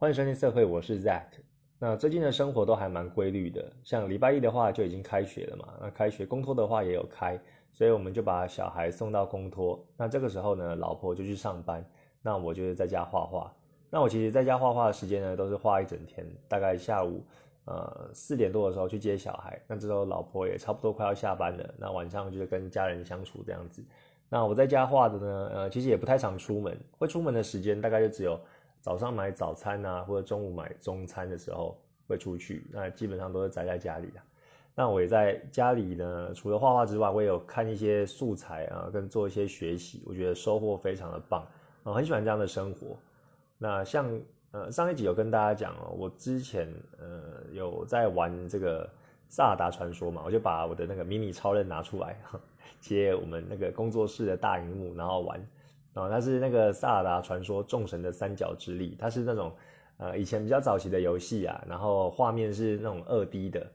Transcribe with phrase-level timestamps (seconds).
[0.00, 1.26] 欢迎收听社会，我是 Zack。
[1.78, 7.38] 那最近的生活都还蛮规律的，像礼拜一的话就已经开学了嘛，那开学公托的话也有开，
[7.74, 9.78] 所以我们就把小孩送到公托。
[9.98, 11.84] 那这个时候呢，老婆就去上班，
[12.22, 13.54] 那我就是在家画画。
[13.90, 17.22] 那我其实在家画画的时间呢，都是画一整天，大概下午
[17.66, 23.84] 呃四点多的时候去接小孩，那这时候老婆也差不多快要下班了，那晚上就是跟家人相处这样子。
[24.30, 28.40] 那我在家画的呢，呃，其实也不太常出门，会出门的时间大概就只有。
[28.80, 31.76] 早上买早餐啊，或者中午买中餐的时候
[32.08, 34.20] 会出去，那基本上都是宅在家里的。
[34.74, 41.46] 那我也在家里呢，除了画画之外，我也有看一些素材啊，跟做一些学习，我觉得收获非常的棒
[41.84, 42.96] 啊，很喜欢这样的生活。
[43.58, 44.18] 那像
[44.52, 48.88] 呃上一集有跟大家讲哦，我之前呃有在玩这个
[49.28, 52.16] 萨达传说嘛，我就把我的那个迷你超人拿出来
[52.80, 55.38] 接我们那个工作室的大荧幕，然后玩。
[55.94, 59.52] 啊，它是那个《萨尔达传说：众神的三角之力》，它是那种
[59.98, 63.66] 呃以前比较早期的游戏啊，然后画面是那种二 D 的，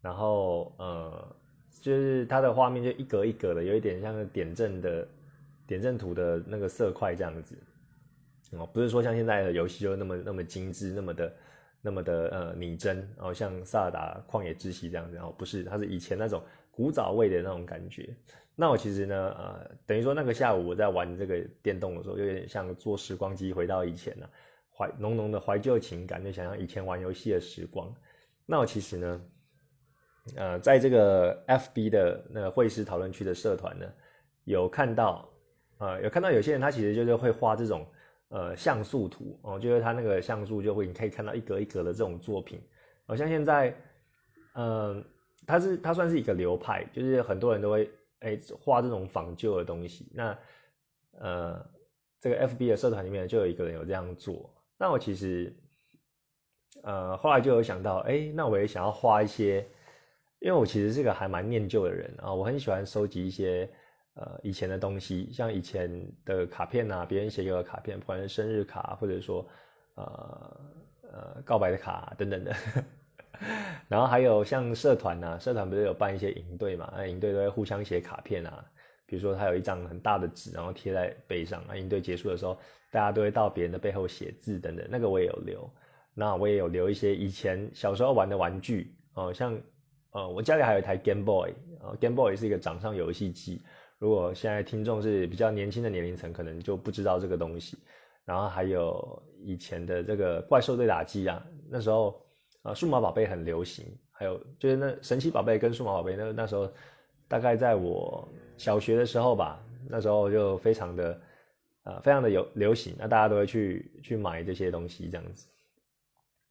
[0.00, 1.36] 然后呃
[1.80, 5.06] 就是它的画面就一格一格的，有一点像点阵的
[5.66, 7.54] 点阵图的那个色块这样子。
[8.52, 11.32] 哦，不是说像现在的游戏就那么那么精致，那么的
[11.82, 18.12] 那么的呃拟真，然后像《萨尔达旷野之息》这样子，然后不是，它是以前那种古早味的那种感觉。
[18.60, 24.28] 那我其实呢，呃，等于说那个下午我在玩这个电动的时候，有点像坐时光机回到以前了，
[24.76, 27.90] 怀浓浓的怀旧情感，就想象以前玩游戏的时光。
[28.44, 29.22] 那我其实呢，
[30.36, 33.86] 呃，在这个 FB 的那个会师讨论区的社团呢，
[34.44, 35.26] 有看到，
[35.78, 37.86] 呃，有看到有些人他其实就是会画这种
[38.28, 42.60] 呃像素图哦，就是他那个像素就会你可以看到一格一格的这种作品，
[43.06, 43.74] 好像现在，
[44.54, 45.02] 嗯，
[45.46, 47.90] 它是它算是一个流派，就是很多人都会。
[48.20, 50.38] 哎，画这种仿旧的东西，那
[51.18, 51.70] 呃，
[52.20, 54.54] 这个 F B 的社团里面就有一个人有这样做。
[54.78, 55.54] 那我其实
[56.82, 59.66] 呃后来就有想到，哎，那我也想要画一些，
[60.38, 63.68] 因为我其实是个还蛮念旧的人啊，我很喜欢收集一些
[64.14, 69.46] 呃以前的东西，像以前的卡片啊，别人写给我的卡片，不管是生日卡，或者说
[69.94, 70.60] 呃
[71.02, 72.54] 呃告白的卡等等的。
[73.88, 76.92] 然后还有像社团呐，社团不是有办一些营队嘛？
[76.96, 78.64] 那营队都会互相写卡片啊，
[79.06, 81.62] 比如说他有一张很大的纸，然后贴在背上。
[81.66, 82.56] 啊营队结束的时候，
[82.92, 84.86] 大家都会到别人的背后写字等等。
[84.90, 85.70] 那个我也有留，
[86.14, 89.58] 那我也有留一些以前小时候玩的玩具哦，像
[90.12, 91.50] 呃我家里还有一台 Game Boy
[91.80, 93.62] 啊，Game Boy 是一个掌上游戏机。
[93.98, 97.78] 如果现在听众是比较年轻的年龄层，可能就不知道这个东西。
[98.24, 102.20] 然后还有以前的这个怪兽对打机啊，那时候。
[102.62, 106.70] 啊，数码宝贝很流行，还有就是那神奇宝贝跟数码宝贝，那那时候
[107.26, 111.20] 大概在我小学的时候吧，那时候就非常的
[111.84, 115.46] 啊，非常的有流行，那大家都会去去买这些东西这样子。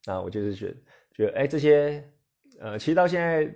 [0.05, 0.73] 那我就是觉
[1.13, 2.03] 觉得，哎，这些
[2.59, 3.53] 呃，其实到现在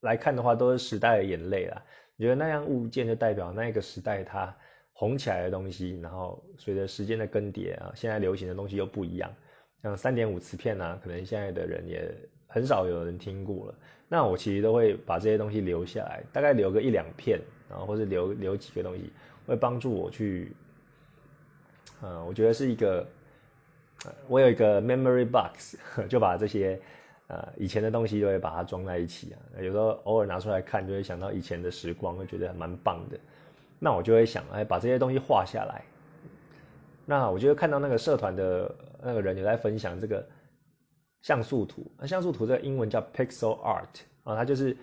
[0.00, 1.82] 来看的话，都是时代的眼泪啦。
[2.18, 4.56] 觉得那样物件就代表那个时代它
[4.92, 9.34] 红起来的东西，然后随着时间的更迭啊，现在流行的东西又不一样。
[9.82, 12.08] 像三点五磁片啊，可能现在的人也
[12.46, 13.74] 很少有人听过了。
[14.08, 19.10] 那我其实都会把这些东西留下来，大概留个一两片，然后或者留留几个东西，
[19.46, 20.52] 会帮助我去，
[22.02, 23.06] 呃，我觉得是一个，
[24.28, 25.76] 我有一个 memory box，
[26.10, 26.78] 就把这些
[27.28, 29.38] 呃以前的东西都会把它装在一起啊。
[29.62, 33.18] 有时候偶尔拿出来看，就会想到以前的时光，会觉得蛮棒的。
[33.78, 35.82] 那我就会想，哎，把这些东西画下来。
[37.06, 40.26] 那我就看到那个社团的那个人有在分享这个
[41.22, 44.76] 像素图，那像素图这个英文叫 pixel art 啊，它就是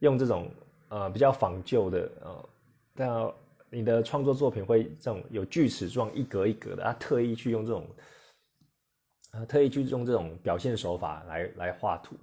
[0.00, 0.50] 用这种
[0.88, 2.48] 呃比较仿旧的呃，
[2.94, 3.32] 但
[3.70, 7.86] 你的创作作品会这种有锯齿状一格一格的，他特意去用这种
[9.30, 12.14] 啊特意去用这种表现手法来来画图。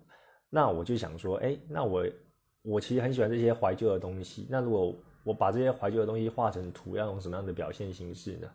[0.49, 2.05] 那我就想说，哎，那我
[2.61, 8.49] 我其实很喜欢这些怀旧的东西，那如果我把这些怀旧的东西画成图，要用什么样的表现形式呢？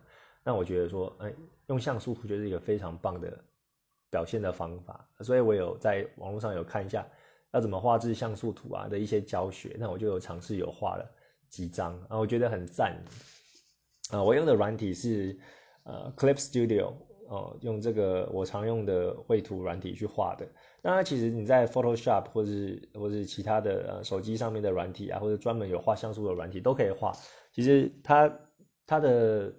[0.45, 1.33] 那我觉得说，哎，
[1.67, 3.43] 用像素图就是一个非常棒的
[4.11, 7.05] 表现的方法，所以我有在网络上有看一下
[7.51, 11.11] 要怎么画制像素图啊的一些教学，那我就有尝试有画了
[11.49, 12.95] 几张啊，我觉得很赞
[14.11, 14.21] 啊。
[14.21, 15.35] 我用的软体是
[15.83, 16.93] 呃 Clip Studio
[17.27, 20.47] 哦，用这个我常用的绘图软体去画的。
[20.83, 27.11] 那其实你在 Photoshop 或是或是其他的呃手机上面的软体啊，或者专门有画像素的软体都可以画。
[27.51, 28.31] 其实它
[28.85, 29.51] 它的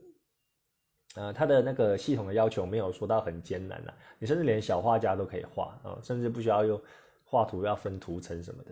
[1.17, 6.81] 呃，它的那个系统的要求没有说到很艰难呐，你甚至连小画家都可以画啊，甚至不需要用
[7.25, 8.71] 画图要分图层什么的，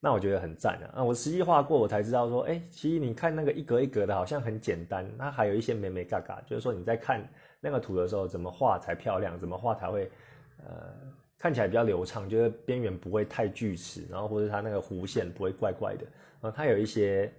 [0.00, 0.98] 那我觉得很赞啊。
[1.00, 7.26] 啊，我实际画过，我才知道说，哎，其实你看那个一格一格的，好像很简单，它还有一些美美嘎嘎，就是说你在看
[7.60, 10.10] 那个图的时候，怎么画才漂亮，怎么画才会
[10.66, 10.92] 呃
[11.38, 16.04] 看起来比较流畅，就是边缘不会太锯齿，然后或者它那个弧线不会怪怪的，
[16.40, 17.32] 啊，它有一些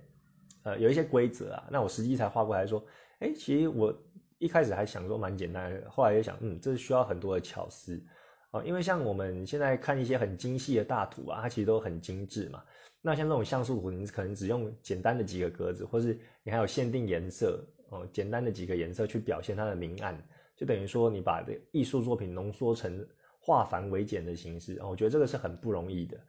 [0.63, 1.67] 呃有一些规则啊。
[1.69, 2.83] 那我实际才画过来说，
[3.19, 3.93] 哎，其实我
[4.41, 8.03] 一开始还想说蛮简单的，后来又想，嗯，这需要很多的巧思
[8.49, 12.63] 啊，因为像我们现在看一些很精细的大图啊，它其实都很精致嘛。
[13.03, 20.19] 那像这种像素图，你可能只用简单的几个格子，或是你还有限定颜色哦，简单的几个颜色去表现它的明暗，
[20.57, 23.07] 就等于说你把这艺术作品浓缩成
[23.39, 26.19] 化繁为简的形式，我觉得这个是很不容易的。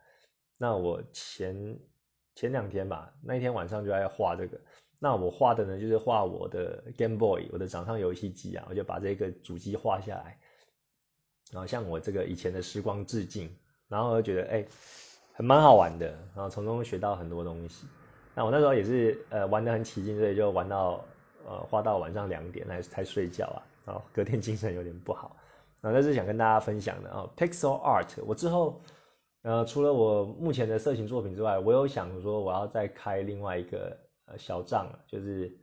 [0.59, 1.79] 那我前
[2.35, 4.61] 前两天吧，那一天晚上就在画这个，
[5.02, 10.38] 那我画的呢就是画我的 Game Boy，我的掌上游戏机啊，我就把这个主机画下来，
[11.50, 13.50] 然后向我这个以前的时光致敬，
[13.88, 14.64] 然后我就觉得哎。
[15.34, 17.87] 很蛮好玩的，然后从中学到很多东西。
[18.34, 21.02] 那我那时候也是呃玩得很起劲，所以就玩到
[21.46, 25.34] 呃花到晚上两点才才睡觉啊，然后隔天精神有点不好。
[25.81, 27.26] 啊，这是想跟大家分享的啊。
[27.34, 28.78] Pixel Art，我之后
[29.40, 33.96] 呃除了我目前的色情作品之外，我有想说我要再开另外一个
[34.26, 35.56] 呃小账，就是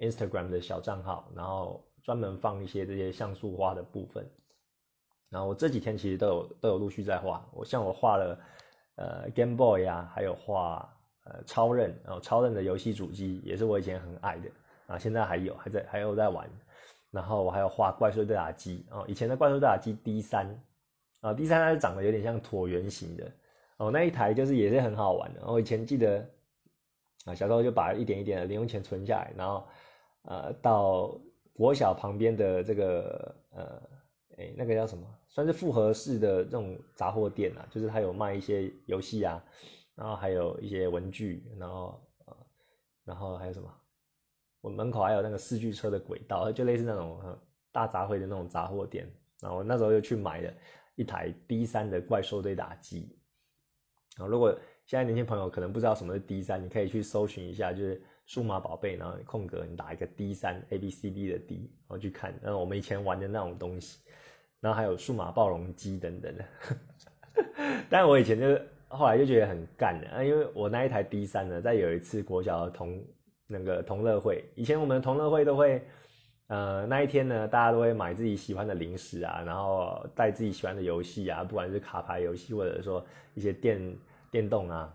[0.00, 4.28] Instagram 的小账号，然后专门放一些这些像素画的部分。
[5.30, 8.38] 然后我这几天其实都有都有陆续在画，我像我画了。
[9.00, 10.92] 呃，Game Boy 呀，还有画
[11.22, 14.50] 呃超任，然后超任的游戏主机也是我以前很爱的
[14.88, 16.50] 啊，现在还有还在还有在玩。
[17.12, 20.60] 然后我还有画怪兽对打机哦，以前的怪兽对打机 D 三
[21.20, 23.30] 啊，D 三它是长得有点像椭圆形的
[23.76, 25.46] 哦，那一台就是也是很好玩的。
[25.46, 26.28] 我以前记得
[27.28, 29.66] 啊，小时候就把一点一点的零用钱存下来，然后
[30.22, 31.20] 呃到
[31.52, 33.80] 国小旁边的这个呃。
[34.40, 35.04] 哎，那个叫什么？
[35.26, 39.44] 算是复合式的这种杂货店啊，就是它有卖一些游戏啊，
[39.96, 42.36] 然后还有一些文具，然后呃，
[43.04, 43.68] 然后还有什么？
[44.60, 47.20] 我门口还有那个四驱车的轨道，就类似那种
[47.72, 49.12] 大杂烩的那种杂货店。
[49.40, 50.54] 然后那时候又去买了
[50.94, 53.18] 一台 D 三的怪兽对打机。
[54.18, 54.56] 啊，如果
[54.88, 64.00] 现在年轻朋友可能不知道什么是 D 三，你可以去搜寻一下，就是数码宝贝，然后空格你打一个 D 三 A B C D 的 D，然后去看，然后我们以前玩的那种东西。
[64.60, 66.44] 然后还有数码暴龙机等等的，
[67.88, 73.00] 但我以前就后来就觉得很干的啊，因为我那一台 D 三呢，在有一次国小的同
[73.46, 75.80] 那个同乐会，以前我们同乐会都会，
[76.48, 83.80] 呃，那一天呢，大家都会买自己喜欢的零食啊，然后带自己喜欢的游戏啊，不管是卡牌游戏或者说一些电
[84.30, 84.94] 电动啊，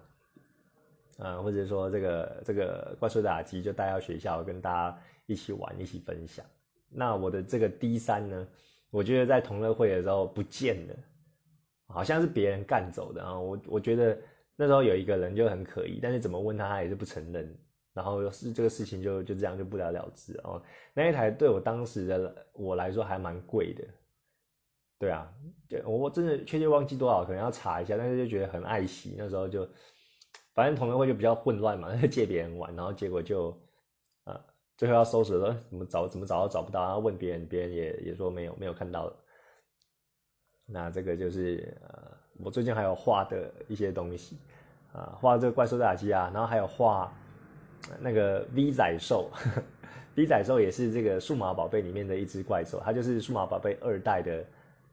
[1.18, 6.46] 呃，或者说这个这个怪兽打机，就带到学校跟大家一起玩，一起分享。
[6.90, 8.48] 那我的这个 D 三呢？
[8.92, 10.96] 我觉得在同乐会的时候不见了，
[11.88, 13.40] 好像是别人干走的啊。
[13.40, 14.16] 我我觉得
[14.56, 17.58] 那时候有一个人就很可疑，但是怎么问他他也是不承认，
[17.92, 20.62] 然后是这个事情就就这样就不了了之哦。
[20.94, 23.84] 那一台对我当时的我来说还蛮贵的，
[25.00, 25.32] 对啊，
[25.68, 29.16] 对我真的确切忘记多少，可能要查一下，但是就觉得很爱惜。
[29.18, 29.68] 那时候就
[30.54, 33.58] 反正同乐会就比较混乱嘛， 借别人玩，然后结果就
[34.24, 34.40] 啊。
[34.76, 39.14] 最后要收拾的怎么找怎么找都找不到，然后问别人，别人也也说没有没有看到。
[40.66, 42.12] 那这个就是呃，
[42.44, 44.40] 我最近还有画的一些东西
[44.92, 47.14] 啊，画这个怪兽打机啊，然后还有画
[48.00, 49.30] 那个 V 仔兽
[50.16, 54.44] ，V 仔兽也是这个数码宝贝里面的一只怪兽，它就是数码宝贝二代的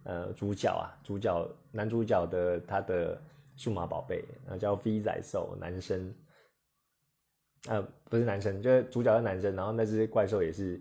[0.04, 3.21] 呃主角啊，主角男主角的他的
[3.57, 6.14] 数码宝贝啊叫 V 仔兽，男生。
[7.69, 10.80] 呃，不是男生，就是主角是男生，然后那只怪兽也是，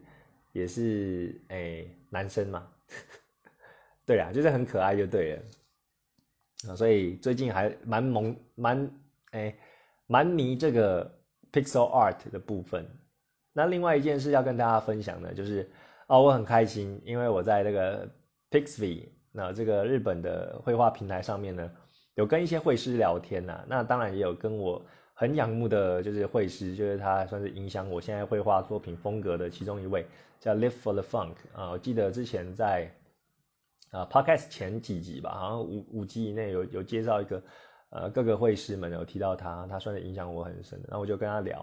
[0.53, 2.65] 也是哎男生嘛，
[4.07, 8.91] 对啊，就是很可爱就对了，啊，所以最近还蛮萌蛮
[9.31, 9.53] 哎
[10.07, 11.19] 蛮迷这个
[11.51, 12.89] pixel art 的部分。
[13.51, 15.69] 那另外一件事要跟大家分享的，就是
[16.07, 18.09] 哦，我很开心，因为我在这个
[18.51, 21.71] Pixvy 那这个日本的绘画平台上面呢，
[22.15, 24.85] 有跟一些绘师聊天呐，那当然也有跟我。
[25.21, 30.05] 很仰慕的就是绘师，就是他算是影响我现在绘画作品风格的其中一位，
[30.39, 31.71] 叫 Live for the Funk 啊。
[31.71, 32.89] 我记得之前在
[33.91, 37.43] 啊 Podcast 前几集吧，好像五五集以内有有介绍一个
[37.89, 40.87] 呃各个绘师们有提到他，他算是影响我很深的。
[40.87, 41.57] 然后我就跟他聊，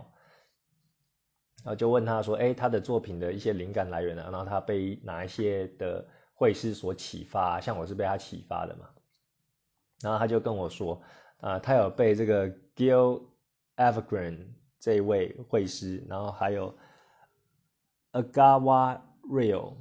[1.64, 7.60] 然后就问他说，哎，他的作品的一些灵感来源啊，然后他被哪一些的会师所启发？
[7.60, 8.88] 像我是被他启发的嘛。
[10.02, 11.02] 然后他就跟我说，
[11.40, 13.22] 啊，他有被这个 Gil
[13.76, 14.36] Evergreen
[14.78, 16.76] 这一位会师，然后还有
[18.12, 19.72] Agawa Real，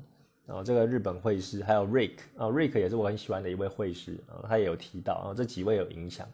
[0.45, 6.25] 然后这个日本会师，还有 Rick 啊，Rick 也是我很喜欢的一位会师啊，他也有提到，然后这几位有影响，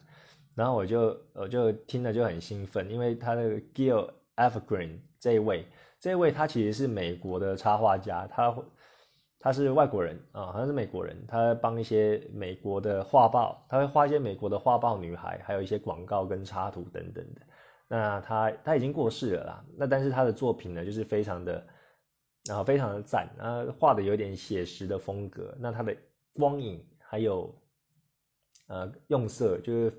[0.54, 5.66] 然后我就我就听了就很兴奋，因为他的 Gil Evergreen 这一位，
[5.98, 8.56] 这一位他其实是美国的插画家，他
[9.42, 17.40] 他是外国人啊，好像是美国人，他帮一些美国的画报，他会画一些美国的画报女孩，还有一些广告跟插图等等的。
[17.88, 21.66] 那他他已经过世了啦，那但是他的作品呢，就是非常的，
[22.46, 25.54] 然后非常的赞，啊，画的有点写实的风格。
[25.58, 25.94] 那他的
[26.32, 27.52] 光影还有
[28.68, 29.92] 呃用色，就是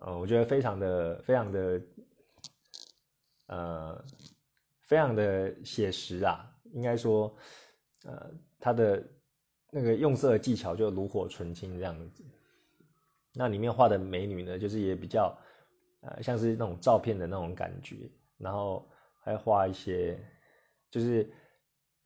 [0.00, 1.80] 呃，我觉得非常的非常的
[3.46, 4.04] 呃
[4.82, 7.34] 非常的写实啊，应该说，
[8.04, 8.30] 呃，
[8.60, 9.02] 他的
[9.70, 12.24] 那个用色技巧就炉火纯青这样子。
[13.34, 15.36] 那里面画的美女呢，就是也比较。
[16.06, 17.96] 呃，像是那种照片的那种感觉，
[18.36, 18.86] 然后
[19.22, 20.22] 还画一些，
[20.90, 21.26] 就是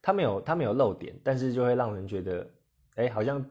[0.00, 2.48] 他没有他没有漏点，但是就会让人觉得，
[2.94, 3.44] 哎，好像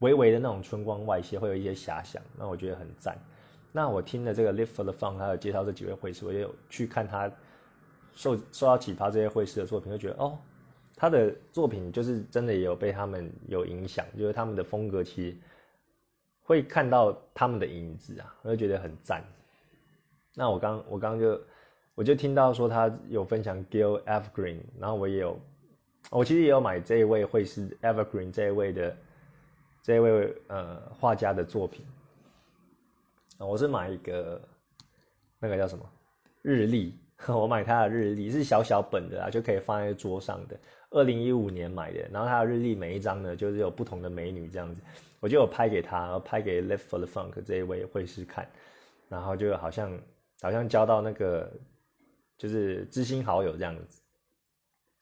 [0.00, 3.16] 微微的那种春光外泄，会有一些遐想，那我觉得很赞。
[3.72, 7.32] 那我听了这个 Live for the Fun，他有介绍这几位绘师，我也有去看他
[8.14, 10.38] 受受到启发这些绘师的作品，就觉得哦，
[11.00, 15.36] 他的作品就是真的也有被他们有影响，就是他们的风格其实
[16.42, 19.24] 会看到他们的影子啊，我就觉得很赞。
[20.34, 21.40] 那我刚我刚就
[21.94, 25.40] 我就听到说他有分享 Gil Evergreen，然后我也有，
[26.10, 28.94] 我其实也有买这一位会是 Evergreen 这一位的
[29.82, 31.86] 这一位呃画家的作品，
[33.38, 34.38] 我是买一个
[35.38, 35.90] 那个叫什么
[36.42, 36.94] 日历，
[37.26, 44.80] 我买他的日历是小小本的啊，就可以放在桌上的，二零一五年买的，然后他的日历每一张呢就是有不同的美女这样子，
[45.20, 48.48] 我就有拍给他，拍给 Live for the Funk 这一位会师看，
[49.08, 49.98] 然后就好像。
[50.42, 51.52] 好像交到那个
[52.38, 54.00] 就是知心好友这样子，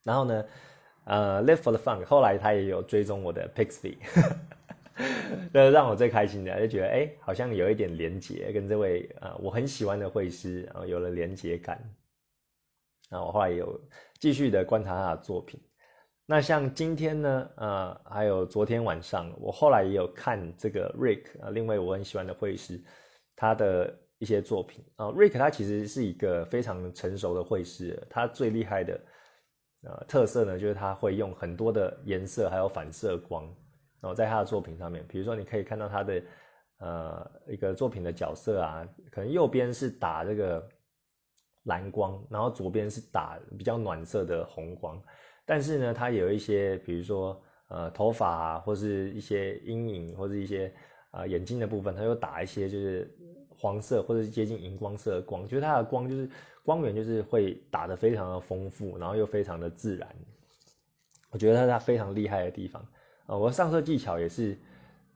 [0.03, 0.45] 然后呢，
[1.05, 3.99] 呃，Live for the Funk 后来他也有追踪我的 Pixie，
[5.53, 11.81] 这 让我最开心的，就觉得哎，好像有一点连结，跟这位呃我很喜欢的会师，然后有了连结感。
[13.09, 13.81] 那我后来有
[14.19, 15.61] 继续的观察他的作品。
[16.31, 22.79] 那像今天呢，呃，还有昨天晚上，我后来也有看这个 Rick 啊，另外我很喜欢的绘师，
[23.35, 23.99] 他的。
[24.21, 29.01] 一些作品啊，Rick 他其实是一个非常成熟的绘师，他最厉害的
[29.85, 33.45] 呃特色呢，就是他会用很多的颜色还有反射光，
[34.01, 36.23] 然后在他的作品上面，比如说你可以看到他的
[36.79, 40.69] 呃一个作品的角色啊，可能右边是打这个
[41.67, 45.01] 蓝光，然后左边是打比较暖色的红光，
[45.49, 50.73] 但是呢，他有一些比如说呃头发啊，或是一些阴影或是一些
[51.11, 53.11] 啊眼睛的部分，他又打一些就是。
[53.61, 56.31] 黄色或者是接近荧光色的光，就是它的光就是
[56.63, 60.09] 光源就是会打得非常的丰富，然后又非常的自然。
[61.31, 62.81] 我觉得它非常厉害的地方
[63.27, 64.57] 啊，我上色技巧也是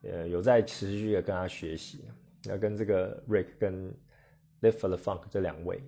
[0.01, 2.03] 呃有在持续的跟他学习。
[2.43, 3.89] 那跟这个 Rick 跟
[4.61, 5.81] Live for the Funk 这两位，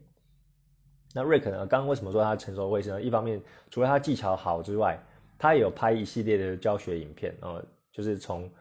[1.18, 3.02] 那 Rick 呢，刚刚为什么说他成熟卫生？
[3.02, 3.42] 一方面
[3.72, 5.02] 除了他技巧好之外，
[5.40, 8.52] 他也有拍一系列的教学影片啊，就是从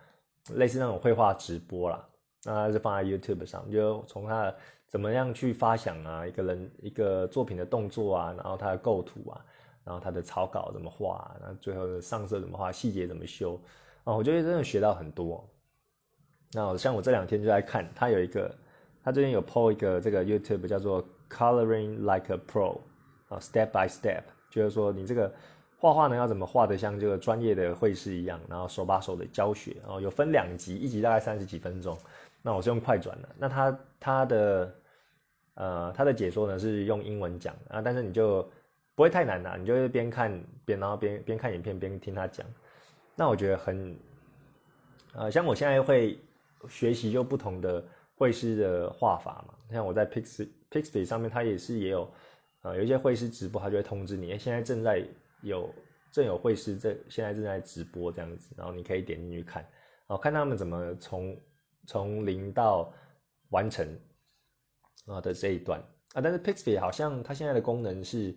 [0.52, 2.08] 类似那种绘画直播啦。
[2.44, 4.54] 那他是放在 YouTube 上，就从他
[4.86, 9.44] 怎么样去发想啊，一个人一个作品的动作啊，然后他的构图啊，
[9.82, 13.60] 然后他的草稿怎么画，然后最后的上色怎么画，细节怎么修
[14.04, 15.44] 啊，我觉得真的学到很多。
[16.52, 18.54] 那像我这两天就在看，他有一个，
[19.02, 22.80] 他最近有 PO 一个这个 YouTube 叫做 Coloring Like a Pro
[23.28, 25.32] 啊，Step by Step，就是说你这个
[25.78, 31.98] 画画呢要怎么画的像这个专业的绘师一样，然后手把手的教学，然后有分两集，一集大概三十几分钟。
[32.42, 34.74] 那我是用快转的，那他他的
[35.54, 38.42] 呃他的解说呢是用英文讲啊，但是你就
[38.94, 42.46] 不会太难的，你就是边看边然后边边看影片边听他讲，
[43.16, 43.96] 那我觉得很
[45.14, 46.18] 呃像我现在会
[46.68, 47.82] 学习就不同的
[48.14, 52.12] 绘师的画法嘛，像我在 Pix Pixby 上面，它也是也有
[52.62, 55.06] 呃有一些会师直播，它就会通知你，现在正在
[55.42, 55.72] 有
[56.10, 59.64] 正有会师在现在正在直播这样子，然后你可以点进去看，
[60.08, 61.34] 哦看他们怎么从。
[61.86, 62.90] 从零到
[63.50, 63.86] 完成
[65.04, 65.78] 啊的这一段
[66.14, 68.34] 啊，但是 Pixby 好像它现在的功能是，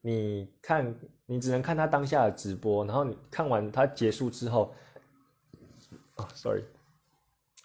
[0.00, 0.92] 你看
[1.24, 4.74] 你只能看它当下的直播，然后你看完它结束之后，
[6.16, 6.64] 啊，sorry，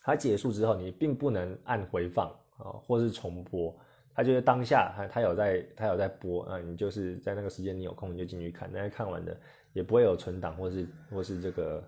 [0.04, 3.76] 它结束之后你并不能按回放啊，或是重播，
[4.18, 9.40] 他就是当下他他有在他有在播啊，你就是在那个时间你有空你就进去看，但是看完的
[9.72, 11.82] 也不会有存档或是或是这个。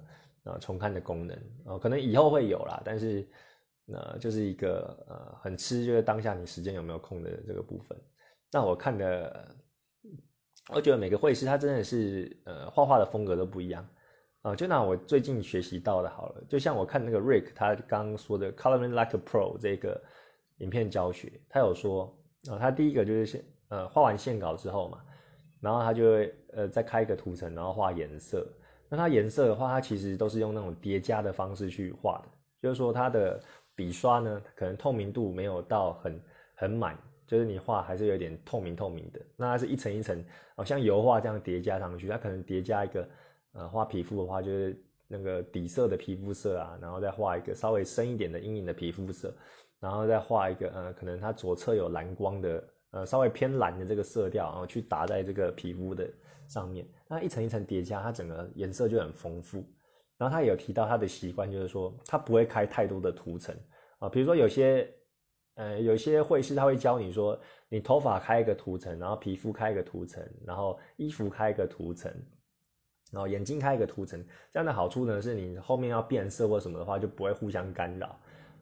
[0.45, 3.27] 啊，重看的功能啊，可能以后会有啦，但是
[3.85, 7.95] 那就是一个呃，很吃就是当下你时间有没有空的这个部分。
[8.49, 9.53] 那我看的，
[10.73, 13.85] 我觉得每个会师他真的是呃，画画的风格都不一样
[14.41, 14.55] 啊。
[14.55, 20.01] 就拿我最近学习到的好了，就像我看那个 Rick 他刚刚说的 Coloring Like a Pro 这个
[20.59, 22.17] 影片教学，他有说
[22.49, 24.99] 啊，他第一个就是先呃画完线稿之后嘛，
[25.59, 28.47] 然后他就会呃再开一个图层，然后画颜色。
[28.91, 32.29] 那它颜色的话，它其实都是用那种叠加的方式去画的，
[32.59, 33.39] 就是说它的
[33.75, 36.19] 笔刷呢，可能透明度没有到很
[36.55, 39.21] 很满，就是你画还是有点透明透明的。
[39.37, 43.07] 那它是一层一层，好像油画这样叠加上去，它可能叠加一个，
[43.53, 44.75] 呃，画皮肤的话就是
[45.07, 49.31] 那个底色的皮肤色啊，然后再画一个稍微深一点的阴影的皮肤色，
[49.79, 56.07] 然后再画一个，呃，可能它左侧有蓝光的，呃，稍微偏蓝的这个色调，然后去打在这个皮肤的。
[56.47, 59.63] 上面那一层一层叠加，它整个颜色就很丰富。
[60.17, 63.55] 然后他有提到他的习惯，就是说他不会开太多的涂层
[63.99, 64.09] 啊。
[64.09, 64.91] 比如说有些
[65.53, 72.11] 呃有些绘师他会教你说，你头发开一个涂层，然后皮肤开一个涂层，然后衣服开一个涂层，
[73.11, 74.25] 然后眼睛开一个涂层。
[74.51, 78.19] 这样的好处呢，是你后面要变色或什么的话，就不会互相干扰。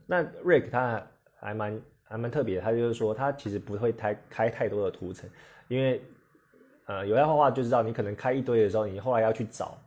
[0.08, 1.06] 那 Rick 他
[1.40, 5.30] 还蛮还蛮特别，他就是说他其实不会开开太多的涂层，
[5.68, 6.02] 因为。
[6.90, 9.78] 呃，有在画画就知道，你可能开一堆的时候，你后来要去找，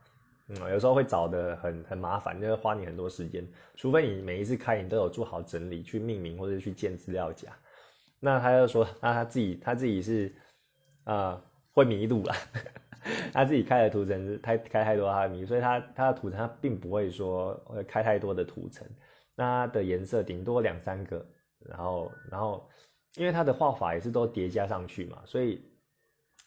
[0.49, 3.43] 嗯，有时候会找的很很麻烦，就会花你很多时间。
[3.75, 7.49] 除非你每一次开，你都有做好整理，去命名或者去建资料夹。
[8.19, 10.31] 那他就说，那他自己他自己是，
[11.05, 12.35] 啊，会迷路了。
[13.33, 18.87] 他自己开的图层是太开太多他迷，所以他他的图层他并不会说会开太多的图层。
[19.41, 21.27] 它的颜色顶多两三个，
[21.59, 22.69] 然后然后
[23.17, 25.61] 因为它的画法也是都叠加上去嘛，所以。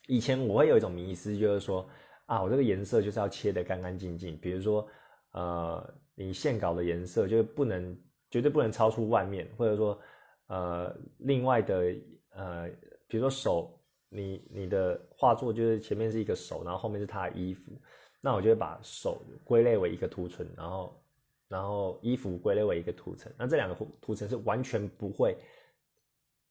[0.08, 1.88] 以前我会有一种迷思，就是说
[2.26, 4.38] 啊，我这个颜色就是要切得干干净净。
[4.40, 4.86] 比如说，
[5.32, 7.98] 呃，你线稿的颜色就是不能
[8.30, 9.98] 绝对不能超出外面，或者说，
[10.48, 11.96] 呃，另外的
[12.32, 12.70] 呃，
[13.08, 17.72] 比如说手，你你的画作就是前面是一个手，然后后面是他的衣服，
[18.20, 21.02] 那我就会把手归类为一个图层，然后
[21.48, 25.38] 然后衣服归类为一个图层，那这两个图层是完全不会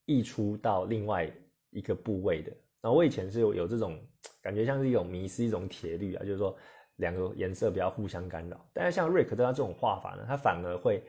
[0.05, 1.29] 溢出到另外
[1.71, 2.51] 一个部位的。
[2.81, 3.97] 然后我以前是有有这种
[4.41, 6.55] 感觉，像是一种迷失，一种铁律啊，就是说
[6.97, 8.65] 两个颜色不要互相干扰。
[8.73, 11.01] 但是像瑞克他这种画法呢，他反而会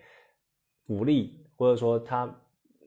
[0.86, 2.32] 鼓励，或者说他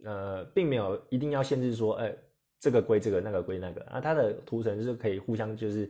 [0.04, 2.16] 呃并没有一定要限制说，哎，
[2.60, 4.00] 这个归这个，那个归那个啊。
[4.00, 5.90] 他的图层是可以互相就是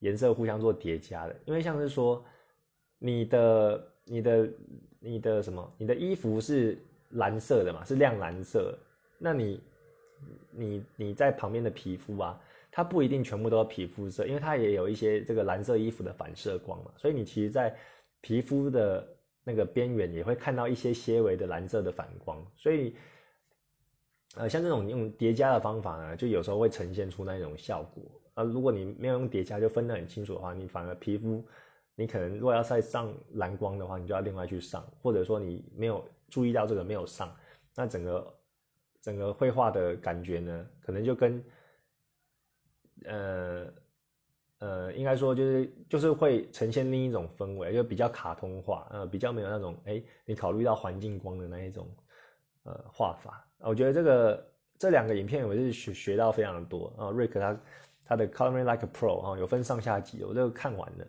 [0.00, 1.34] 颜色互相做叠加的。
[1.46, 2.22] 因为像是说
[2.98, 4.48] 你的你的
[5.00, 6.78] 你的什么，你的衣服是
[7.10, 8.78] 蓝色的嘛，是亮蓝色，
[9.18, 9.60] 那你。
[10.50, 12.40] 你你在旁边的皮肤啊，
[12.72, 17.72] 它不一定全部都是皮肤色，因为它也有一些这个蓝色衣服的反射光嘛，所以你其实，在
[18.20, 19.06] 皮肤的
[19.44, 22.96] 那个边缘也会看到一些些微的蓝色的反光，所以，
[24.34, 28.02] 呃，像这种用叠加的方法呢，就有时候会呈现出那种效果。
[28.34, 31.44] 啊，如果你没有用叠加就分得很清楚的话，你反而皮肤
[31.98, 37.36] 你可能如果要再上蓝光的话，你就要另外去上，或者说你没有注意到这个没有上，
[37.74, 38.34] 那整个。
[39.00, 41.42] 整个绘画的感觉呢，可能就跟，
[43.04, 43.72] 呃，
[44.58, 51.88] 呃，应该说就是就是会呈现另一种氛围，就比较卡通化，呃，比较没有那种哎，你考虑到环境光的那一种，
[52.64, 53.48] 呃，画法。
[53.60, 57.10] 我觉得这个这两个影片我是学学到非常的多啊。
[57.10, 57.60] 瑞克他
[58.04, 61.06] 他的 Coloring Like Pro 啊，有分上下集，我都看完了。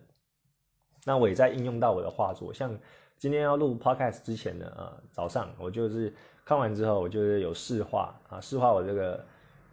[1.04, 2.78] 那我也在应用到我的画作，像
[3.18, 6.12] 今天要录 Podcast 之前呢，啊，早上我就是。
[6.42, 9.24] 看完之后，我就是有试画啊，试画我这个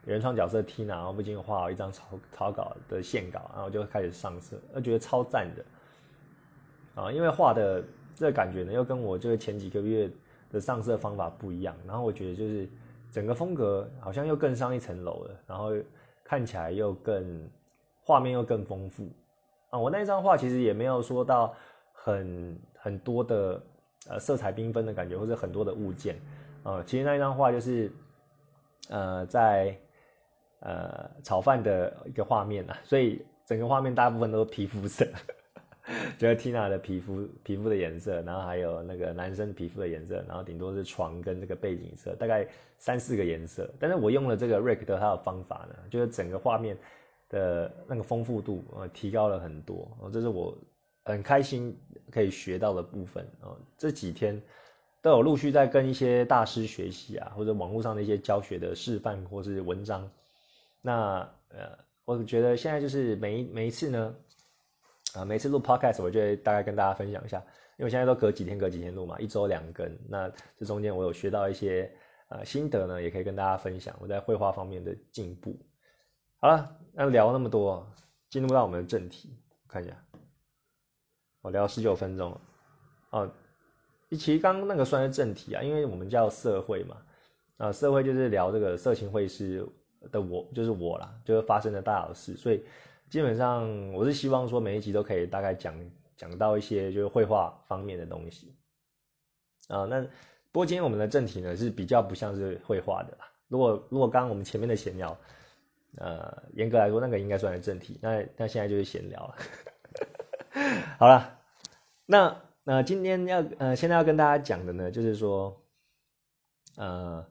[0.05, 7.11] 原创角色 Tina，然后不仅画好一张草草稿的线稿，然后就开始上色，我觉得超赞的啊！
[7.11, 10.07] 因为画的这个感觉呢，又跟我就是前几个月
[10.51, 12.69] 的上色方法不一样，然后我觉得就是
[13.11, 15.71] 整个风格好像又更上一层楼了，然后
[16.23, 17.49] 看起来又更
[18.03, 19.09] 画面又更丰富
[19.69, 19.79] 啊！
[19.79, 21.53] 我那一张画其实也没有说到
[21.93, 23.61] 很很多的
[24.09, 26.15] 呃色彩缤纷的感觉，或者很多的物件。
[26.63, 27.91] 呃，其实那一张画就是，
[28.89, 29.77] 呃，在
[30.59, 35.05] 呃炒饭的一个画面啊，所以整个画面大部分都是皮肤色，
[36.17, 42.45] 就是 Tina 的皮肤皮肤的颜色，然后还有那个男生皮肤的颜色，然后顶多是床跟这个背景色，大概
[42.77, 43.69] 三四个颜色。
[43.79, 46.77] 但是我用了这个 Rick 的他的方法呢，就是整个画面
[47.29, 50.57] 的那个丰富度呃提高了很多，这是我
[51.03, 51.77] 很开心
[52.11, 53.55] 可以学到的部分啊。
[53.77, 54.41] 这几天。
[54.99, 60.09] 都有陆续在跟一些大师学习啊，或者网络上的一些教学的示范或是文章。
[60.81, 64.15] 那呃，我觉得现在就是每一每一次呢，
[65.13, 67.37] 啊，每次录 podcast，我就会大概跟大家分享一下，
[67.77, 69.89] 因为我现在都隔几天隔几天录嘛，一周两更。
[70.09, 71.89] 那这中间我有学到一些
[72.29, 75.55] 呃心得呢，也可以跟大家分享我在绘画方面的进步。
[76.47, 77.85] 好了，那聊那么多，
[78.29, 80.01] 进入到我们的正题，看一下，
[81.41, 82.41] 我聊十九分钟了，
[83.09, 83.31] 哦。
[84.11, 86.95] 其实刚刚那个算是正题啊，因为我们叫社会嘛，
[87.57, 89.67] 啊，社会就是聊这个色情会师
[90.09, 92.63] 的我，就是我啦，就是发生的大小事，所以
[93.09, 95.75] 基本上我是希望说每一集都可以大概讲
[96.15, 98.55] 讲到一些就是绘画方面的东西
[99.67, 99.83] 啊。
[99.83, 100.01] 那
[100.53, 103.27] 不过今天我们的正题呢是比较不像是绘画的啦。
[103.49, 105.17] 如果如果刚刚我们前面的闲聊，
[105.97, 109.35] 呃，严格来说那个应该算是正题，那那现在就是闲聊了。
[110.99, 111.39] 好了，
[112.05, 115.61] 那那今天要呃现在要跟大家讲的呢，就是说，
[116.75, 117.25] 呃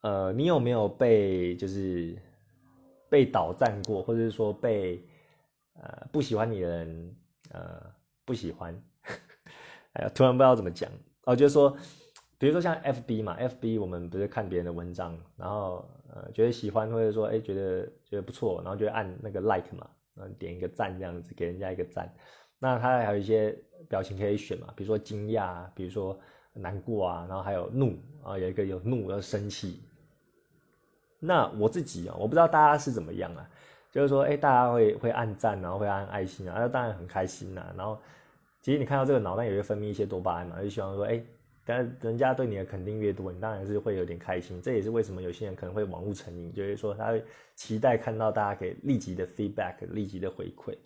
[0.00, 2.16] 呃，你有没有被就是
[3.08, 5.04] 被倒赞过，或者是说被
[5.74, 7.16] 呃不喜欢你的人
[7.50, 7.82] 呃
[8.24, 8.82] 不喜欢？
[9.94, 10.90] 哎呀，突然不知道怎么讲
[11.24, 11.76] 哦，就是说。
[12.36, 22.12] 比如说像 F B 嘛，F B 我们不是看别人的文章，然后呃觉得喜欢或者说哎觉得觉得不错，然后就按那个 like 嘛，嗯点一个赞这样子，给人家一个赞。
[22.58, 23.56] 那它还有一些
[23.88, 26.18] 表情可以选嘛，比如说惊讶，比如说
[26.52, 29.80] 难过啊，然后还有怒啊，有一个有怒要生气。
[31.20, 33.48] 那我自己啊，我不知道大家是怎么样啊，
[33.92, 37.72] 就是说哎大家会会按赞，然后会按爱心啊，那当然很开心呐。
[37.76, 37.98] 然后
[38.60, 41.24] 其实你看到这个脑袋也会分泌一些多巴胺嘛，就希望说哎。
[41.66, 44.60] 但是人家对你的肯定越多，你当然是会有点开心。
[44.60, 47.24] 这也是为什么有些人可能会网络成瘾，就是说他会
[47.54, 50.76] 期待看到大家可以立即的 feedback，立即的回馈。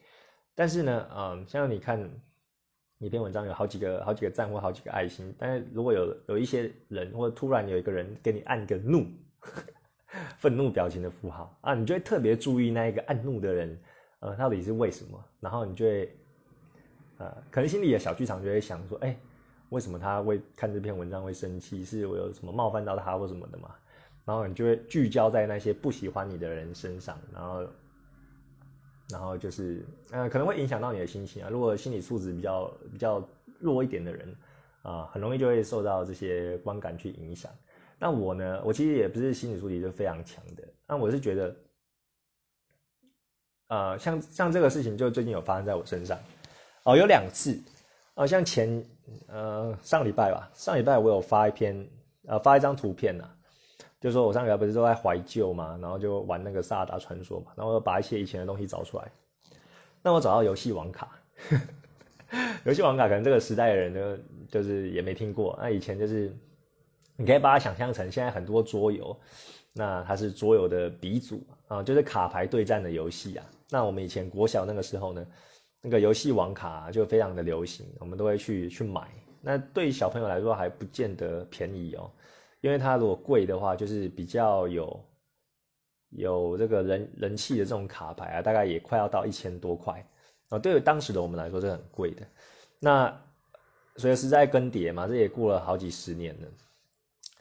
[0.55, 2.09] 但是呢，嗯，像你看
[2.99, 9.05] 一篇文章有好几个、好几个赞或好几个爱心，但是如果有有一些人或突然有一个人给你按个怒、
[10.39, 13.79] 愤怒表情的符号啊，你就会特别注意那一个按怒的人，
[14.21, 15.25] 呃，到底是为什么？
[15.41, 16.17] 然后你就会，
[17.19, 19.17] 呃，可能心里的小剧场就会想说，哎。
[19.71, 21.85] 为什么他会看这篇文章会生气？
[21.85, 23.75] 是我有什么冒犯到他或什么的嘛？
[24.25, 27.67] 然后你就会聚焦在那些不喜欢你的人身上，然后，
[29.11, 31.49] 然后就是，呃，可能会影响到你的心情啊。
[31.49, 33.27] 如果心理素质比较比较
[33.59, 34.37] 弱一点的人，
[34.83, 37.51] 啊，很容易就会受到这些观感去影响。
[37.99, 40.63] 那我呢，我其实也不是心理素质就非常强的。
[40.87, 41.57] 那我是觉得，
[43.69, 46.19] 呃，像像这个事情就最近有发生在我身上，
[46.85, 47.59] 哦，有两次。
[48.19, 48.85] 啊，像前
[49.29, 51.89] 呃上礼拜吧，上礼拜我有发一篇
[52.27, 53.31] 呃发一张图片呐，
[54.01, 59.13] 就说我上礼拜不是都在怀旧嘛，然后就玩那个萨达传说嘛，然后把一些以前的东西找出来，
[60.03, 61.17] 那我找到游戏王卡，
[62.67, 64.19] 游戏王卡可能这个时代的人呢，
[64.51, 66.37] 就是也没听过，那以前就是
[67.15, 69.17] 你可以把它想象成现在很多桌游，
[69.73, 75.25] 那它是桌游的鼻祖啊，就是卡牌对战的游戏啊，那我们以前国小那个时候呢。
[75.89, 79.09] 那个游戏网卡就非常的流行，我们都会去去买。
[79.41, 82.11] 那对小朋友来说还不见得便宜哦，
[82.61, 85.03] 因为它如果贵的话，就是比较有
[86.11, 90.07] 有这个人人气的这种卡牌啊，大概也快要到一千多块
[90.51, 90.59] 啊。
[90.59, 92.27] 对于当时的我们来说是很贵的。
[92.79, 93.19] 那
[93.97, 96.49] 随着时代更迭嘛，这也过了好几十年了。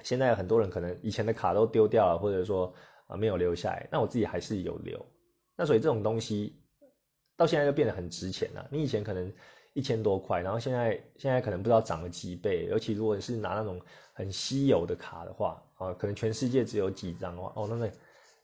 [0.03, 2.73] 现在很多人可能以前的卡都丢掉了，或者说
[3.07, 3.89] 啊没有留下来。
[3.91, 5.05] 那我自己还是有留。
[5.57, 6.55] 那所以这种东西。
[7.37, 8.67] 到现在就变得很值钱了。
[8.69, 9.31] 你以前可能
[9.73, 12.65] 一千多块，然后现在现在可能不知道涨了几倍。
[12.65, 13.79] 尤其如果你是拿那种
[14.11, 17.91] 很稀有的卡的话，啊，可能全世界只有几张的话，哦，那个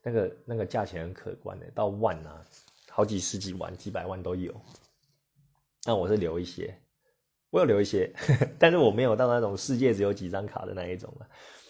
[0.03, 2.45] 那个那个价钱很可观的，到万啊，
[2.87, 4.53] 好几十几万、几百万都有。
[5.85, 6.77] 那我是留一些，
[7.49, 8.13] 我有留一些，
[8.59, 11.27] 但是我没有到那种世界只有几张卡的那一种了。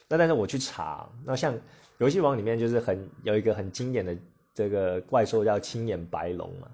[0.10, 1.58] 那但是我去查，那像
[2.00, 4.16] 游戏王里面就是很有一个很经典的
[4.54, 6.70] 这个怪兽叫青眼白龙嘛。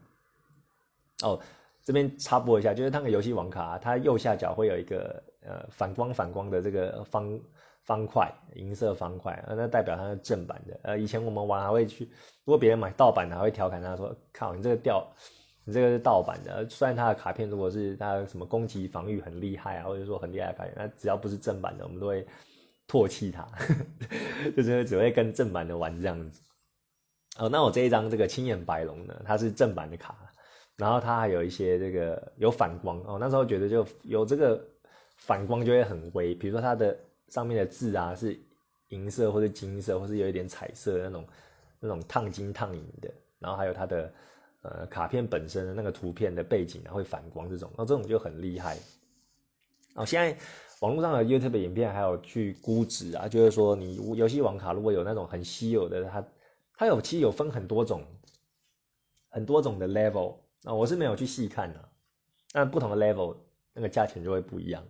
[1.23, 1.39] 哦，
[1.83, 7.39] 这边插播一下，就是那个游戏王卡，它右下角会有一个呃反光反光的这个方
[7.83, 10.79] 方块，银色方块，那代表它是正版的。
[10.83, 12.05] 呃，以前我们玩还会去，
[12.45, 15.05] 如果别人买盗版的，还会调侃他说：“靠，你这个掉，
[15.65, 22.25] 你这个是盗版的。”虽然它的卡片如果是它什么攻击防御很厉害啊，或者说很厉害的卡片，那只要不是正版的，我们都会
[22.87, 23.47] 唾弃它，
[24.55, 26.41] 就是只会跟正版的玩这样子。
[27.39, 30.15] 哦，那我这一张这个青眼白龙呢，它是正版的卡。
[30.79, 34.65] 然后它还有一些这个有反光哦，那时候觉得就有这个
[35.17, 38.39] 反光就会很微，比如说它的上面的字啊是
[38.87, 41.27] 银色或者金色，或是有一点彩色那种
[41.81, 44.13] 那种烫金烫银的，然后还有它的
[44.61, 48.77] 呃卡片本身的那个图片的背景啊会反光这种，那这种就很厉害。
[49.95, 50.37] 哦，现在
[50.79, 56.25] 网络上的 YouTube 影片还有去估值啊，就是说你游戏网卡如果有那种很稀有的，它
[56.77, 58.05] 它有其实有分很多种
[59.27, 60.35] 很多种的 level。
[60.65, 61.89] 啊，我是没有去细看的，
[62.51, 63.37] 但不同的 level
[63.73, 64.85] 那个价钱就会不一样。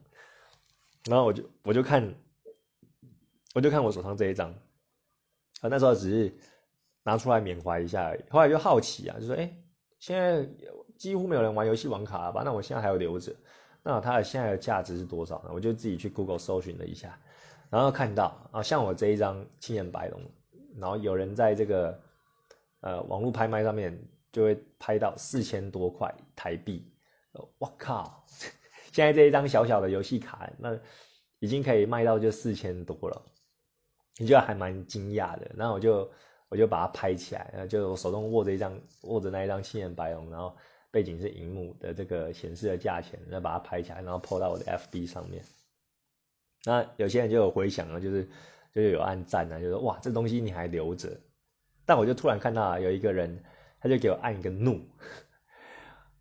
[1.05, 2.15] 然后我就我就看，
[3.53, 4.49] 我就看我手上这一张，
[5.61, 6.35] 啊，那时候只是
[7.03, 9.55] 拿出来缅怀一下而已，后来就好奇啊，就说，哎，
[9.99, 10.49] 现在
[10.97, 12.41] 几乎没有人玩游戏王卡了吧？
[12.43, 13.35] 那我现在还有留着，
[13.83, 15.51] 那它的现在的价值是多少呢？
[15.53, 17.19] 我就自己去 Google 搜寻了一下，
[17.69, 20.19] 然后看到啊，像我这一张青眼白龙，
[20.77, 22.01] 然后有人在这个
[22.81, 24.03] 呃网络拍卖上面。
[24.31, 26.91] 就会拍到四千多块台币，
[27.57, 28.25] 我靠，
[28.91, 30.77] 现在这一张小小的游戏卡，那
[31.39, 33.21] 已经可以卖到就四千多了，
[34.17, 35.51] 你就还蛮惊讶的。
[35.55, 36.11] 然后我就
[36.49, 40.55] 我就把它拍起来，然后就我手中握着一张握着那一张青眼白龙，然后
[40.91, 45.43] 背景是荧幕的这个显示的价钱，然后把它拍起来，然后 po 到我的 FB 上面。
[46.65, 48.23] 那有些人就有回响了，就是
[48.73, 51.15] 就是有按赞啊，就说哇这东西你还留着。
[51.85, 53.43] 但我就突然看到有一个人，
[53.79, 54.81] 他就给我按一个怒，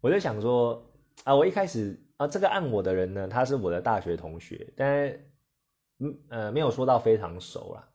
[0.01, 0.85] 我就想说。
[1.25, 5.19] 啊，我一开始啊，这个按我的人呢，他是我的大学同学，但
[5.99, 7.89] 嗯呃没有说到非常熟啦，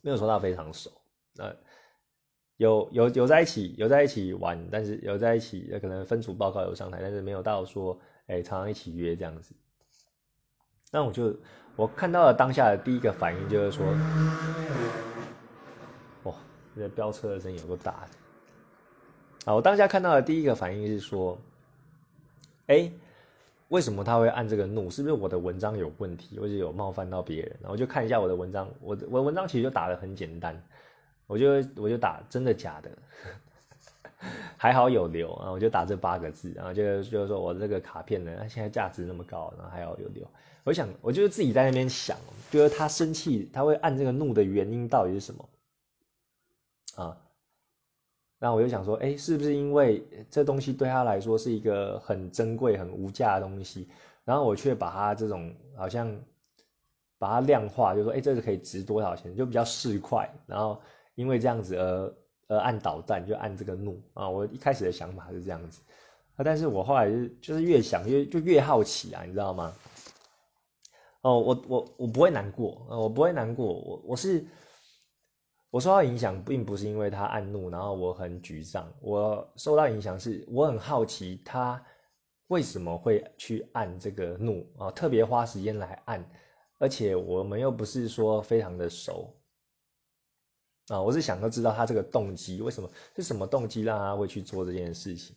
[0.00, 0.90] 没有说到非常熟，
[1.36, 1.56] 呃
[2.56, 9.54] 有有有在一起有在一起玩，但是有在一起可能分组报告有上台，但是没有到说哎常常一起约这样子。
[10.92, 11.36] 那我就
[11.76, 13.84] 我看到了当下的第一个反应就是说，
[16.22, 16.34] 哇，
[16.76, 18.19] 这飙车的声音有多大的？
[19.44, 21.38] 啊，我当下看到的第一个反应是说。
[22.66, 22.88] 哎，
[23.66, 24.88] 为什么他会按这个怒？
[24.88, 27.56] 是不是我的文章有问题，或者有冒犯到别人？
[27.60, 30.62] 然后就看一下我的文章，我我文章其实就打的很简单，
[31.26, 32.90] 我就我就打真的假的，
[34.56, 40.24] 还好有留啊，我就打这八个字，然后就就是说我这个卡片呢，它现在价值那么高，然后还好有留。
[40.62, 42.16] 我想，我就自己在那边想，
[42.52, 45.48] 就是他生气，他会按这个怒的原因到底是什么？
[46.94, 47.16] 啊？
[48.42, 53.86] 那我就想说，哎，是不是因为这东西对他来说是一个很珍贵、很无价的东西，
[54.24, 56.10] 然后我却把它这种好像
[57.18, 60.26] 把它量化，就说，哎，这个可以值多少钱，就比较市侩。
[60.46, 60.80] 然后
[61.16, 62.14] 因为这样子而
[62.48, 64.26] 而按导弹，就按这个怒啊。
[64.26, 65.82] 我一开始的想法是这样子，
[66.38, 69.70] 但是我后来是就是越想越就越好奇啊，你知道吗？
[71.20, 74.42] 哦，我我我不会难过，我不会难过，我我是。
[75.70, 78.92] 我受到影响，并不是因为他按怒，然后我很沮丧。
[79.00, 81.80] 我受到影响是，我很好奇他
[82.48, 86.28] 为什么会去按这个怒啊，特别花时间来按，
[86.78, 89.32] 而且我们又不是说非常的熟
[90.88, 91.00] 啊。
[91.00, 95.36] 我是想要知道他这个动机，为什么是什么动机让他会去做这件事情。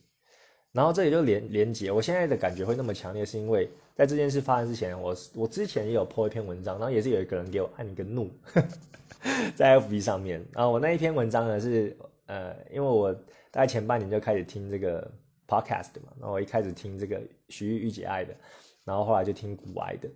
[0.72, 8.30] 然后这里就连连接，我现在的感觉会那么强烈，是因为在这件事发生之前，我我之前也有 po 一篇文章，然后也是有一个人给我按一个怒。
[9.56, 13.14] 在 FB 上面，然后我那一篇文章呢是，呃，因为我
[13.52, 15.10] 大概前半年就开始听这个
[15.48, 18.36] podcast 嘛，然后我一开始听这个徐玉玉姐爱的，
[18.84, 20.10] 然后后来就听古埃的，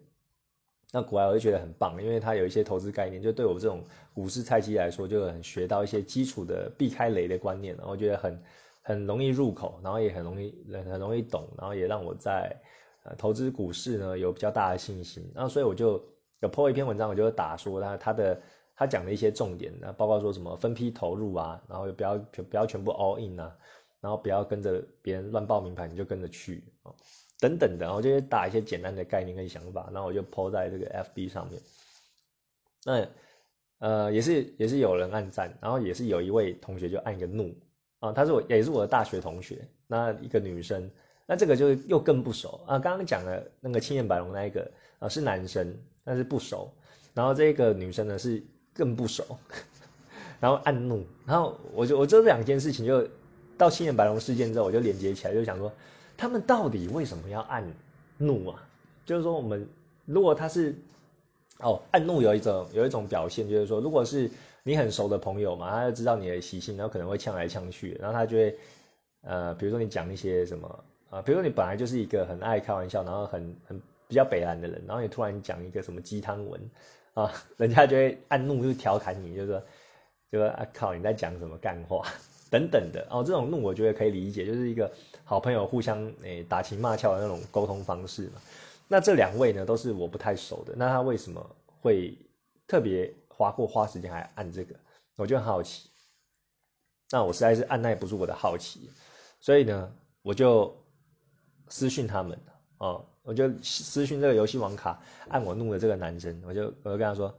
[0.92, 3.82] 那古埃我就觉得很棒，因为它有一些投资概念，就对我这种
[4.13, 8.44] 股市菜鸡来说，就很学到一些基础的避开雷的观念，然后我觉得很
[8.82, 12.54] 很容易入口，然后也很容易很容易懂，然后也让我在
[13.15, 16.04] 投资股市呢有比较大的信心，然后所以我就
[16.39, 18.41] 有 po 一篇文章，我就打说他他的。
[18.80, 23.58] 他讲的一些重点，那包括说什么分批投入啊，然后不要不要全部 all in 啊，
[24.00, 26.93] 然后不要跟着别人乱报名牌，你就跟着去啊，
[27.39, 31.60] 等等的，然后就打一些简单的概念跟想法，然后我就 po 在这个 FB 上面。
[32.86, 33.08] 那
[33.80, 37.56] 呃也是也是有人按赞，然后也是有一位同学就按一个怒
[37.98, 40.91] 啊，他是我也是我的大学同学，那一个女生，
[41.28, 42.80] 那这个就又更不熟啊。
[42.80, 46.72] 刚刚讲的那个青眼白龙那一个啊是男生，但是不熟，
[47.13, 48.44] 然后这个女生呢是。
[48.78, 49.26] 更不熟，
[50.40, 53.10] 然后暗怒，然后我就我这两件事情就
[53.58, 55.74] 到青眼白龙事件之后，我就连接起来，就想说
[56.16, 57.66] 他们到底为什么要按
[58.20, 58.70] 怒啊？
[59.04, 59.68] 就是说我们
[60.06, 60.76] 如果他是
[61.58, 64.30] 哦按怒有一种有一种表现，就是说如果是
[64.62, 68.56] 你很熟的朋友嘛，他就知道你的习性，然后可能会呛来呛去，然后他就会
[69.22, 76.60] 呃比如说你讲一些什么啊，比如说你本来就是一个很爱开玩笑，然后很很比较北蓝的人，然后你突然讲一个什么鸡汤文。
[77.13, 79.60] 啊， 人家就会按怒就调侃你，就说，
[80.32, 82.06] 就说啊靠，你在讲什么干话
[82.52, 83.24] 等等的哦。
[83.24, 84.91] 这种怒我觉得可以理解，就是一个
[85.24, 88.34] 好朋友互相诶打情骂俏的那种沟通方式嘛。
[88.88, 91.43] 那这两位呢都是我不太熟的，那他为什么
[91.82, 92.15] 会
[92.67, 94.76] 特别花过花时间还按这个？
[95.15, 95.89] 我就很好奇。
[97.10, 98.91] 那我实在是按耐不住我的好奇，
[99.39, 99.91] 所以呢
[100.22, 100.72] 我就
[101.69, 102.39] 私讯他们
[102.77, 103.06] 哦。
[103.23, 107.38] 我就私讯这个游戏王卡按我怒的这个男生，我就我就跟他说：“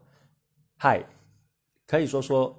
[0.77, 1.03] 嗨，
[1.87, 2.55] 可以说说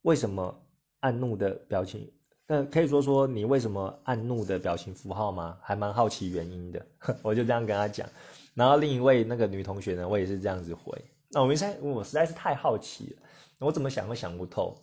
[0.00, 0.62] 为什么
[1.00, 2.10] 按怒的表情？
[2.46, 5.58] 那可以说说你为什么按怒的表情符号吗？
[5.60, 6.86] 还蛮好奇原因的。
[7.22, 8.08] ”我就这样跟他讲。
[8.54, 11.04] 然后另一位那个女同学呢，我也是这样子回。
[11.28, 13.22] 那我们在我实在是太好奇了，
[13.58, 14.80] 我怎么想都想不透。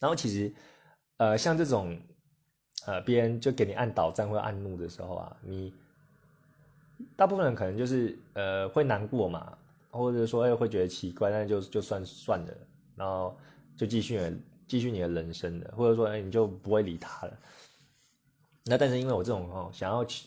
[0.00, 0.54] 然后其实
[1.18, 2.00] 呃，像这种
[2.86, 5.72] 呃，别人就给你按倒赞或按怒的时候啊，你。
[7.14, 9.58] 大部分人可能就是呃会难过嘛，
[9.90, 12.54] 或者说哎会觉得奇怪，那就就算算了，
[12.96, 13.36] 然后
[13.76, 14.18] 就继续
[14.66, 17.38] 继续你的人生了，或者说哎你就不会理他了。
[18.64, 20.26] 那但是因为我这种哦想要求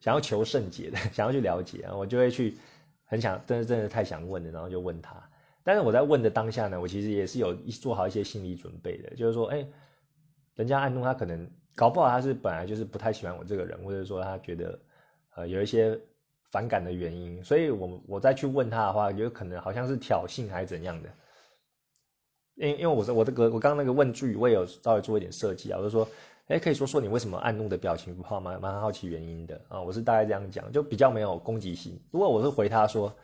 [0.00, 2.58] 想要求甚解的， 想要去了解，我就会去
[3.04, 5.30] 很想，真的真的太想问了，然后就问他。
[5.62, 9.64] 但是我在问的当下呢，我其实也是有做好一些心理准备的，就是说，哎，
[10.56, 14.76] 人家按怒他可能搞不好他是本来就是不太喜欢我这个人，或者说他觉得
[15.36, 15.96] 呃有一些
[16.50, 21.08] 反感的原因，所以我我再去问他的话，有可能好像是挑衅还是怎样的。
[22.56, 26.08] 因因为我是我这个我刚刚那个问句，我也有稍微做一点设计啊，我就说，
[26.48, 28.58] 哎，可以说说你为什么按怒的表情不好吗？
[28.60, 32.02] 蛮好奇原因的啊，我是大概这样讲，就比较没有攻击性。
[32.10, 33.14] 如果我是回他说，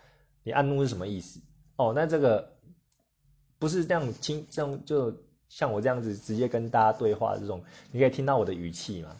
[0.44, 1.40] 你按怒是什么意思？
[1.74, 2.52] 哦，那这个
[3.58, 5.12] 不是这样轻，这样就
[5.48, 9.16] 像我这样子直接跟大家对话这种，你可以听到我的语气嘛？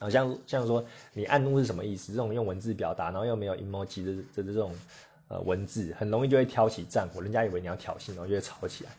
[0.00, 2.12] 好像像说你按怒是什么意思？
[2.12, 4.74] 这种用文字表达，然后又没有 emoji 的的这种
[5.28, 8.90] 呃文字，很容易就会挑起战火，人家以为你要挑衅，然后就会吵起来。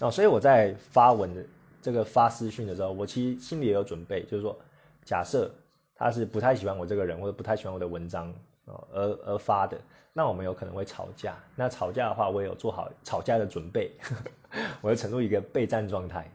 [0.00, 1.44] 哦，所以我在发文的
[1.80, 4.56] 这个发私讯的时候，我其实心里也有准备，就是说，
[5.04, 5.50] 假设
[5.96, 8.32] 他是不太喜欢我这个人，或者不太喜欢我的文章，
[8.66, 9.78] 哦而而发的，
[10.12, 11.36] 那我们有可能会吵架。
[11.56, 13.92] 那吵架的话，我也有做好吵架的准备，
[14.80, 16.30] 我会沉入一个备战状态。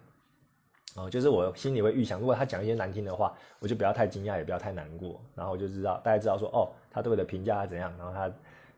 [0.96, 8.32] 哦，就是我心里会预想，如果他讲一些难听的话，我就不要太惊讶，也不要太难过，然后我就知道大家知道说，哦，他对我的评价怎样，然后他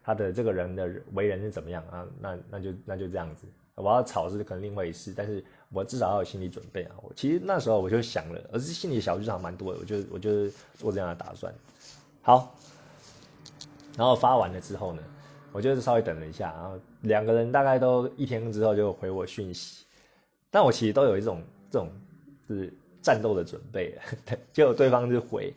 [0.03, 2.05] 他的这个人的为人是怎么样啊？
[2.19, 3.47] 那那就那就这样子。
[3.75, 6.95] 我要吵是可能另外一事，但是我至少要有心理准备啊。
[7.01, 11.53] 我其实那时候我就想了，而是心里小剧场蛮多的，我就我就做这样的打算。
[12.21, 12.53] 好，
[13.99, 15.03] 然后发完了之后呢，
[15.51, 19.85] 我就是稍微等了一下，然后两个人大概都一天之后就回我讯息，
[20.49, 21.91] 但我其实都有一种这种
[22.47, 23.99] 是战斗的准备，
[24.53, 25.53] 结果对方就回，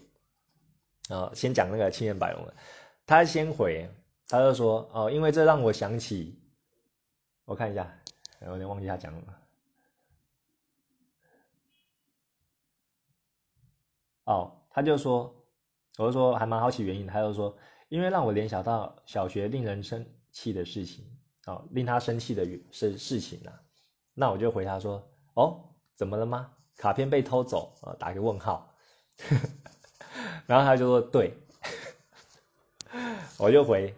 [1.08, 2.44] 啊，先讲那个青眼白龙，
[3.06, 3.88] 他先回，
[4.26, 6.36] 他就说哦，因为这让我想起，
[7.44, 7.96] 我看一下。
[8.44, 9.22] 有点忘记他讲了。
[14.24, 15.32] 哦，他就说，
[15.96, 17.56] 我就说还蛮好奇原因，他就说，
[17.92, 21.04] 因为让我联想到小学令人生气的事情，
[21.44, 23.52] 哦，令他生气的事事情啊，
[24.14, 25.62] 那我就回他说，哦，
[25.94, 26.50] 怎么了吗？
[26.78, 27.94] 卡片被偷走啊？
[27.98, 28.74] 打个问号。
[30.46, 31.34] 然后他就说对，
[33.38, 33.94] 我就回。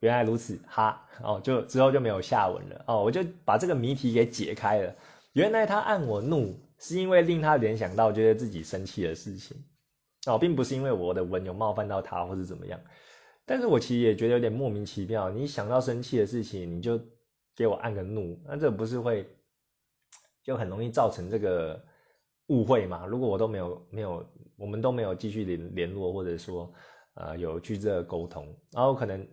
[0.00, 4.92] 原来如此，哈哦，就之后就没有下文了哦，我就把这个谜题给解开了。
[5.34, 9.56] 原来他按我怒，是因为令他联想到觉得自己生气的事情
[10.26, 12.80] 哦，并不是因为我的文有冒犯到他或是怎么样。
[13.46, 17.00] 但是我其实也觉得有点莫名其妙，你想到生气的事情，你就
[17.54, 19.26] 给我按个怒，那这不是会
[20.44, 21.82] 就很容易造成这个
[22.48, 23.06] 误会嘛？
[23.06, 26.70] 如果我都没有没有，我们都没有继续联联络，或者说
[27.14, 29.26] 呃有去这沟通，然后可能。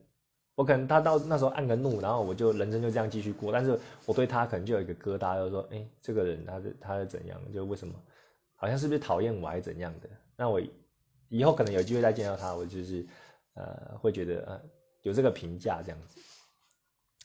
[0.55, 3.51] 我可能他到那时候按个怒，然后我就人生就这样继续过。
[3.51, 7.41] 但是我对他可能就有一个疙瘩，就是说，哎，这个人他是他是怎样？
[7.51, 7.95] 就为什么？
[8.55, 10.07] 好像是不是讨厌我还是怎样的？
[10.37, 10.61] 那我
[11.29, 13.03] 以后可能有机会再见到他，我就是
[13.55, 14.61] 呃会觉得呃
[15.01, 16.19] 有这个评价这样子。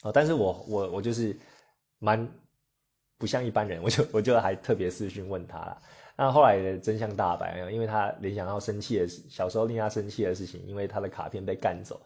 [0.03, 1.37] 哦，但是我我我就是
[1.99, 2.29] 蛮
[3.17, 5.83] 不像一般人，我就我就还特别私讯问他了。
[6.17, 12.01] 那后来的真相大白，因为他联想到生气的事，小时候令他生气的事情，因为他的卡片被干走。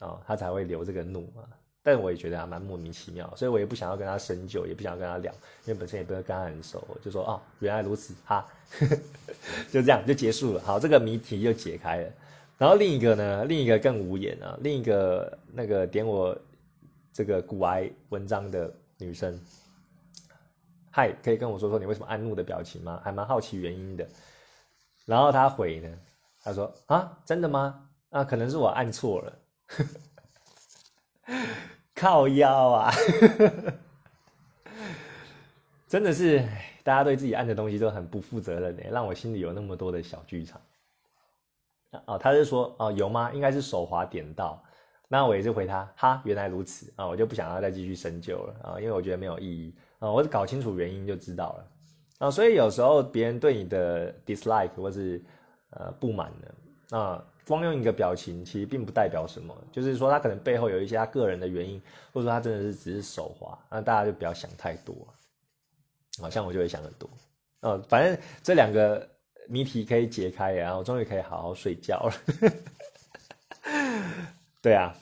[0.00, 1.42] 哦，他才会留这个怒嘛，
[1.82, 5.32] 但我也觉得还蛮莫名其妙，所以我也不想要跟他深究，也不想跟他聊，
[5.64, 8.48] 因为本身也不是跟他很熟，就说哦，原来如此，哈，
[9.72, 10.60] 就这样就结束了。
[10.60, 12.12] 好，这个谜题就解开了。
[12.58, 16.36] 然后另一个呢，另一个更无言啊，另一个那个点我
[17.12, 19.40] 这个骨癌文章的女生，
[20.90, 23.00] 嗨，可以跟我说说你为什么按怒的表情吗？
[23.04, 24.08] 还蛮好奇原因的。
[25.06, 25.88] 然后他回呢，
[26.42, 27.88] 他说啊，真的吗？
[28.10, 29.38] 啊，可能是我按错了。
[31.94, 32.92] 靠腰啊！
[35.88, 36.46] 真的是，
[36.82, 40.60] 大家对自己按的东西都很不负责任的，让我心里有那么多的小剧场。
[42.06, 43.32] 哦，他是说哦有吗？
[43.32, 44.62] 应该是手滑点到。
[45.08, 51.66] 那我也是回他哈，原来如此啊，我就不想要再继续深究了啊，因为我觉得没有意义啊，我搞清楚原因就知道了
[52.18, 52.30] 啊。
[52.30, 55.22] 所以有时候别人对你的 dislike 或是
[55.70, 57.24] 呃不满呢啊。
[57.46, 61.80] 光用一个表情，其实并不代表什么，就是说他可能背后有一些他个人的原因，
[62.12, 64.94] 或者说他真的是只是手滑，那大家就不要想太多。
[66.20, 67.08] 好像我就会想很多，
[67.62, 69.08] 哦，反正这两个
[69.48, 72.12] 谜题可以解开，然后终于可以好好睡觉了。
[74.62, 74.94] 对啊，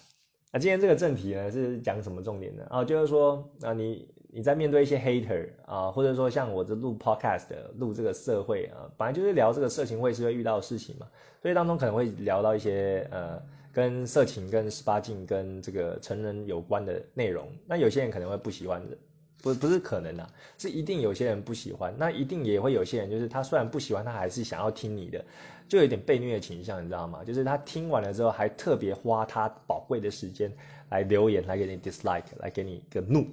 [0.53, 2.67] 那今天这个正题呢是讲什么重点呢？
[2.71, 4.09] 啊，就是说啊你。
[4.29, 11.09] 你在面对一些 hater 啊，或者说像我这录 podcast 录这个社会啊，本来就是聊这个色情会是会遇到的事情嘛，
[11.41, 13.43] 所以当中可能会聊到一些呃
[13.73, 17.51] 跟色情、跟十八禁、跟这个成人有关的内容。
[17.67, 18.99] 那有些人可能会不喜欢的
[19.43, 25.25] 不不是可能啊，是一定有些人不喜欢，那一定也会有些人，就是他虽然不喜欢，他还是想要听你的，
[25.69, 27.23] 就有点被虐倾向，你知道吗？
[27.25, 30.53] 就是他听完了之后，还特别花他宝贵的时间
[30.91, 33.27] 来留言，来给你 dislike，来给你个怒。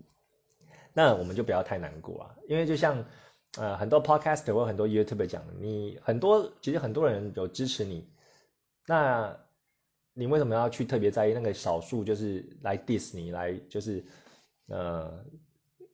[0.92, 3.04] 那我们就不要太难过啊，因为就像
[3.58, 8.08] 呃很多 podcast 或很多 YouTube 讲，你很多其实很多人有支持你，
[8.86, 9.36] 那
[10.14, 14.04] 你为什么要去特别在意那个少数就是来 diss 你，来就是
[14.70, 15.22] 呃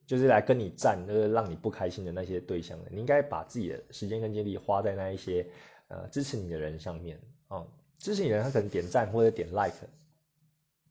[0.06, 2.90] 就是来跟你战，就是让你不开心的那些对象的？
[2.92, 5.44] 你应该把自己的时间跟精力花在那一些
[5.88, 7.66] 呃支持你的人上面哦，
[7.98, 9.74] 支持你的人他可能点赞或者点 like。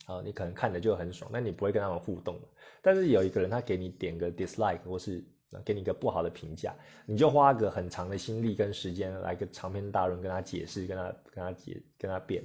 [0.06, 2.40] 啊，你可能看着就很爽，那你不会跟他们互动
[2.80, 5.24] 但是有一个人他给你点个 dislike 或是
[5.64, 6.76] 给你一个不好的评价，
[7.08, 12.44] 你就花个很长的心力跟时间来个长篇大论跟他解释，跟他跟他解跟他辩。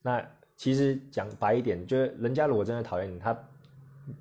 [0.00, 0.24] 那
[0.56, 3.36] 其实讲白一点，就是人家如果真的讨厌你，他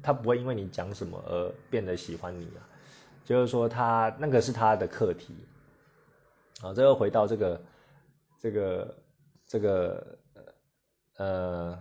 [0.02, 2.68] 他不会因为你讲什么而变得喜欢你啊。
[3.24, 5.36] 就是说他那个是他的课题。
[6.60, 7.62] 好，这又回到这个
[8.40, 8.98] 这个
[9.48, 10.18] 这个
[11.18, 11.80] 呃。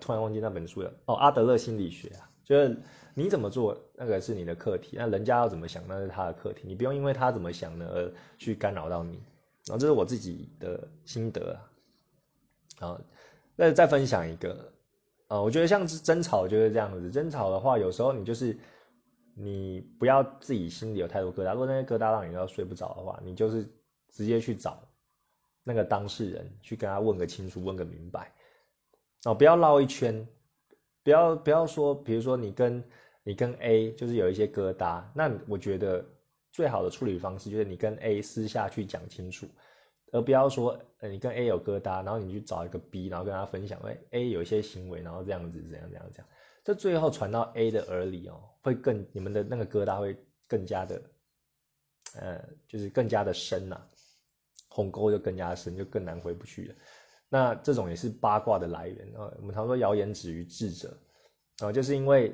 [0.00, 0.92] 突然忘记那本书了。
[1.04, 2.76] 哦，阿德勒心理学啊，就是
[3.14, 4.96] 你怎么做，那个是你的课题。
[4.98, 6.64] 那人家要怎么想，那是他的课题。
[6.66, 9.22] 你不用因为他怎么想呢而去干扰到你。
[9.64, 11.70] 然后这是我自己的心得啊。
[12.80, 13.00] 好，
[13.54, 14.72] 那再分享一个
[15.28, 17.10] 啊，我觉得像是争吵就是这样子。
[17.10, 18.56] 争吵的话，有时候你就是
[19.34, 21.52] 你不要自己心里有太多疙瘩。
[21.52, 23.68] 如果那些疙瘩让你要睡不着的话，你就是
[24.12, 24.88] 直接去找
[25.64, 28.32] 那个当事人，去跟他问个清楚，问个明白。
[29.24, 30.26] 哦，不要绕一圈，
[31.02, 32.84] 不要不要说，比如说你跟
[33.24, 36.04] 你跟 A 就是有一些疙瘩，那我觉得
[36.52, 39.48] 最好的处理方式就是你跟 A 私下去讲清楚，
[40.12, 46.28] 而不要说，呃，你跟 A 有疙瘩，然后你去找一个 B，然后跟他分享，哎，A 有一些行为，然后这样子，怎样怎样这样，
[46.64, 51.02] 这最后传到 A 的耳里哦，会更你们的那个疙瘩会更加的，
[52.14, 53.80] 呃，就是更加的深呐，
[54.68, 56.74] 鸿沟就更加深，就更难回不去了。
[57.28, 59.32] 那这种也是八卦的来源啊。
[59.38, 60.96] 我们常说谣言止于智者
[61.58, 62.32] 啊，就是因为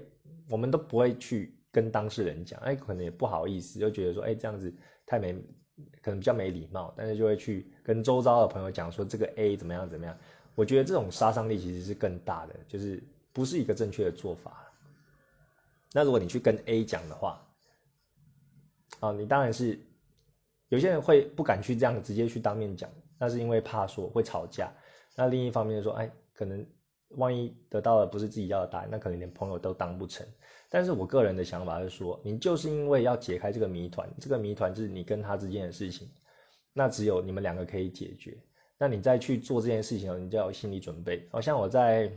[0.51, 4.75] 我们都不会去跟当事人讲，哎，可能也不好意思，就觉得说，哎，这样子
[5.07, 5.35] 太没，
[6.03, 10.16] 可能比较没礼貌，但是就会去跟周遭的朋友讲说这个 A 怎么样怎么样。
[10.55, 13.03] 我觉得这种杀伤力其实是更大的，就是
[13.33, 14.70] 不是一个正确的做法。
[15.93, 17.43] 那如果你去跟 A 讲的话，
[19.01, 19.79] 啊，你当然是
[20.68, 24.73] 有些人会不敢去这样直接去当面讲，那是因为怕说会吵架。
[25.16, 26.66] 那另一方面说，哎，可能
[27.09, 30.27] 万一得到的不是自己要的答案，那可能连朋友都当不成。
[30.75, 36.09] 但是我个人的想法是说，你就是因为要解开这个谜团，这个谜团就是你跟他之间的事情，
[36.73, 38.35] 那只有你们两个可以解决。
[38.79, 41.29] 那你再去做这件事情，你就要有心理准备。
[41.31, 42.11] 好像我在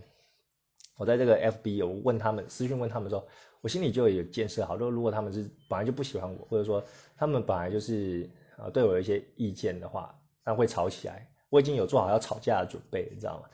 [0.95, 3.28] 我在这个 FB，有问他们私讯问他们说，
[3.60, 6.82] 我心里就有建设好，说如果他们是本来就不喜欢我，或者说
[7.18, 11.30] 他们本来就是啊对我有一些意见的话，那会吵起来。
[11.49, 13.49] 我已经有做好要吵架的准备，你知道吗？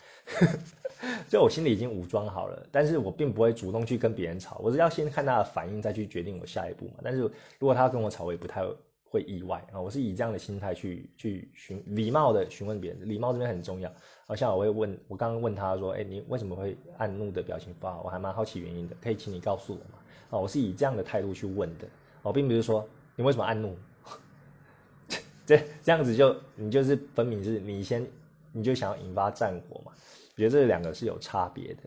[1.27, 6.95] 就我心里已经武装好了，但是我并不会主动去跟别人吵，我是要先看他的反应，再去决定我下一步嘛。
[7.03, 7.31] 但是如
[7.67, 8.63] 果他跟我吵，我也不太
[9.03, 9.81] 会意外啊。
[9.81, 13.91] 我是以这样的心态去去询礼貌的询问别人，礼貌这边很重要。
[14.27, 18.01] 好像我会问我刚刚问他说，哎，你为什么会按怒的表情包？
[18.05, 19.99] 我还蛮好奇原因的，可以请你告诉我吗？
[20.29, 21.87] 啊，我是以这样的态度去问的，
[22.21, 23.75] 我并不是说你为什么按怒。
[25.45, 28.07] 这这样子就你就是分明是你先
[28.53, 29.91] 你就想要引发战火嘛？
[30.35, 31.83] 我觉得这两个是有差别的。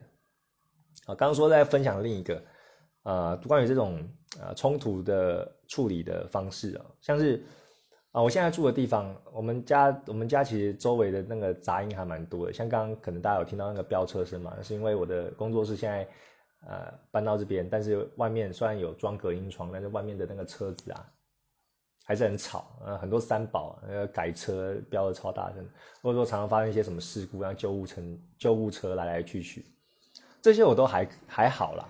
[1.06, 2.42] 啊，刚刚说在分享另一个，
[3.02, 4.08] 呃，关于这种
[4.40, 7.44] 呃冲突的处理的方式啊，像是
[8.12, 16.08] 啊，我现在住的地方，我们家我们家其实周围的那个杂音还蛮多的，像刚刚可能大家有听到那个飙车声嘛，是因为我的工作室现在
[16.66, 21.10] 呃搬到这边，但是外面虽然有装隔音窗，但是外面的那个车子啊。
[22.06, 25.66] 还是很吵，呃，很多三宝，呃，改车飙的超大声，
[26.02, 28.02] 或者说常常发生一些什么事故，让救护车
[28.38, 29.64] 救护车来来去去，
[30.42, 31.88] 这些我都还还好啦。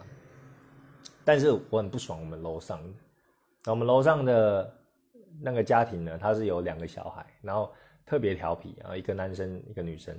[1.24, 2.80] 但是我很不爽我们楼上，
[3.64, 4.72] 那我们楼上的
[5.40, 7.72] 那个家庭呢，他是有两个小孩，然后
[8.06, 10.16] 特别调皮，然后一个男生一个女生，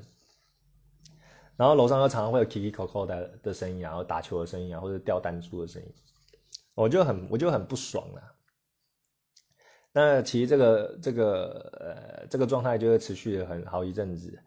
[1.55, 5.87] 然后楼上又常常会有 Kiki Coco 的的声音，然后打球的声音啊，或者掉弹珠的声音，
[6.73, 8.34] 我就很我就很不爽了。
[9.97, 14.37] 那其实这个这个呃这个状态就会持续了很好一阵子，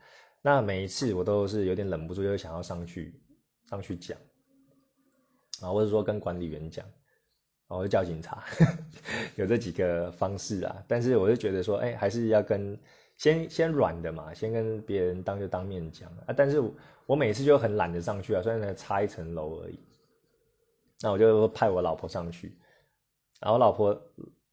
[0.43, 3.19] 那每一次我都是有点忍不住，就想要上去
[3.67, 4.19] 上去讲，
[5.63, 6.85] 啊，或者说跟管理员讲，
[7.67, 8.45] 然后叫警察，
[9.37, 10.85] 有这几个方式啊。
[10.87, 12.79] 但是我就觉得说，哎，还是要跟
[13.17, 16.35] 先先软的嘛，先跟别人当就当面讲啊。
[16.37, 16.63] 但是
[17.07, 19.81] 我每次就很懒得上去啊，虽然差一层楼而已。
[21.01, 22.59] 那我就派我老婆上去，
[23.41, 23.99] 然后老婆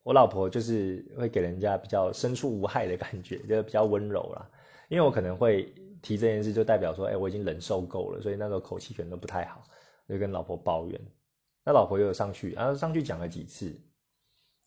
[0.06, 4.48] 我老婆就是会给人家比较生出无害的感觉， 就比较温柔啦。
[4.88, 5.64] 因为我可能会
[6.00, 9.64] 提这件事，就代表说，哎，我已经忍受够了，所以那时候口气可能都不太好，
[10.08, 11.02] 就跟老婆抱怨。
[11.64, 13.76] 那老婆又有上去，然后上去讲了几次，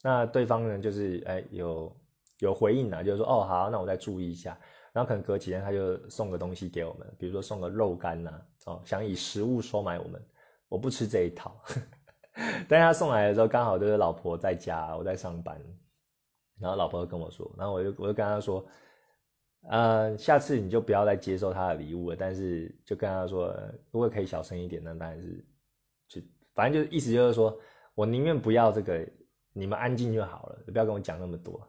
[0.02, 1.96] 那对方呢，就是哎有
[2.40, 4.58] 有回应啊，就是说，哦好，那我再注意一下。
[4.92, 10.20] 然后可能隔几天他就送个东西给我们，比如说送个肉干呐，哦，想以食物收买我们。
[10.68, 11.58] 我不吃这一套，
[12.68, 15.60] 但他送来的时候刚好就是老婆在家，我在上班，
[16.60, 18.64] 然后老婆跟我说，然后我就我就跟他说，
[19.68, 23.52] 呃，下次你就不要再接受他的礼物了，但是就跟他说，
[23.90, 25.44] 如果可以小声一点，那当然是，
[26.08, 26.22] 就
[26.54, 27.58] 反正就意思就是说
[27.94, 29.04] 我宁愿不要这个，
[29.52, 31.60] 你们安静就好了，不要跟我讲那么多。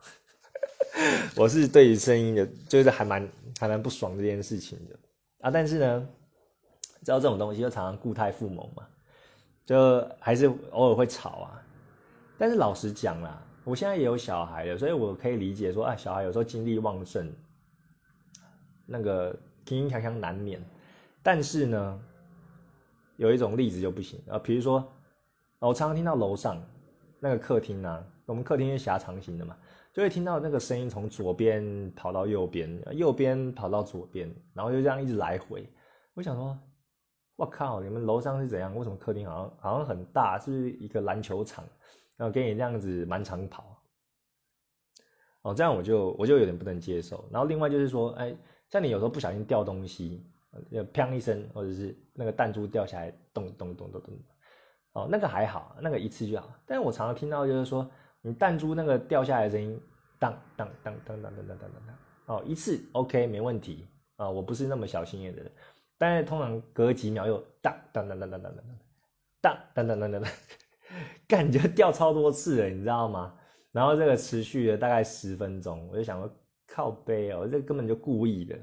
[1.35, 3.27] 我是对于声音的，就是还蛮
[3.59, 4.99] 还蛮不爽这件事情的
[5.39, 5.49] 啊。
[5.49, 6.09] 但是呢，
[7.03, 8.87] 知道这种东西就常常固态附萌嘛，
[9.69, 11.61] 就还是偶尔会吵啊。
[12.39, 17.31] 但是老实讲啦，我现在也有小孩了，所以我可以理解说，啊，小孩有时候精力旺盛，
[18.87, 19.31] 那个
[19.65, 20.59] 听听锵锵难免。
[21.21, 21.99] 但是呢，
[23.17, 24.91] 有一种例子就不行啊，比如说，
[25.59, 26.59] 我常常听到楼上
[27.19, 29.55] 那个客厅呢，我们客厅是狭长型的嘛。
[29.93, 35.69] 就会听到那个声音从左边跑到右边，右边跑到左边，然后就这样一直来回。
[36.15, 36.57] 我想说，
[37.39, 38.75] 我靠，你们楼上是怎样？
[38.75, 41.63] 为什么客厅好像好像很大，是一个篮球场，
[42.17, 43.81] 然后给你这样子满场跑？
[45.43, 47.23] 哦，这样我就我就有点不能接受。
[47.31, 48.35] 然后另外就是说，哎，
[48.69, 50.29] 像你有时候不小心掉东西，
[50.69, 54.13] 就砰一声，或者是那个弹珠掉下来，咚咚咚咚咚，
[54.91, 56.53] 哦，那个还好，那个一次就好。
[56.65, 57.89] 但是我常常听到就是说。
[58.21, 59.81] 你弹珠那个掉下来的声音，
[60.19, 63.87] 当当当当当当当当当当，哦，一次 OK 没问题
[64.17, 65.49] 啊，我不是那么小心眼的人，
[65.99, 68.55] 但是通常隔几秒又当当当当当当当
[69.41, 70.31] 当当当当当当，
[71.27, 73.37] 干就掉超多次了，你知道吗？
[73.71, 76.33] 然后这个持续了大概十分钟，我就想说
[76.67, 78.57] 靠背哦，这根本就故意的，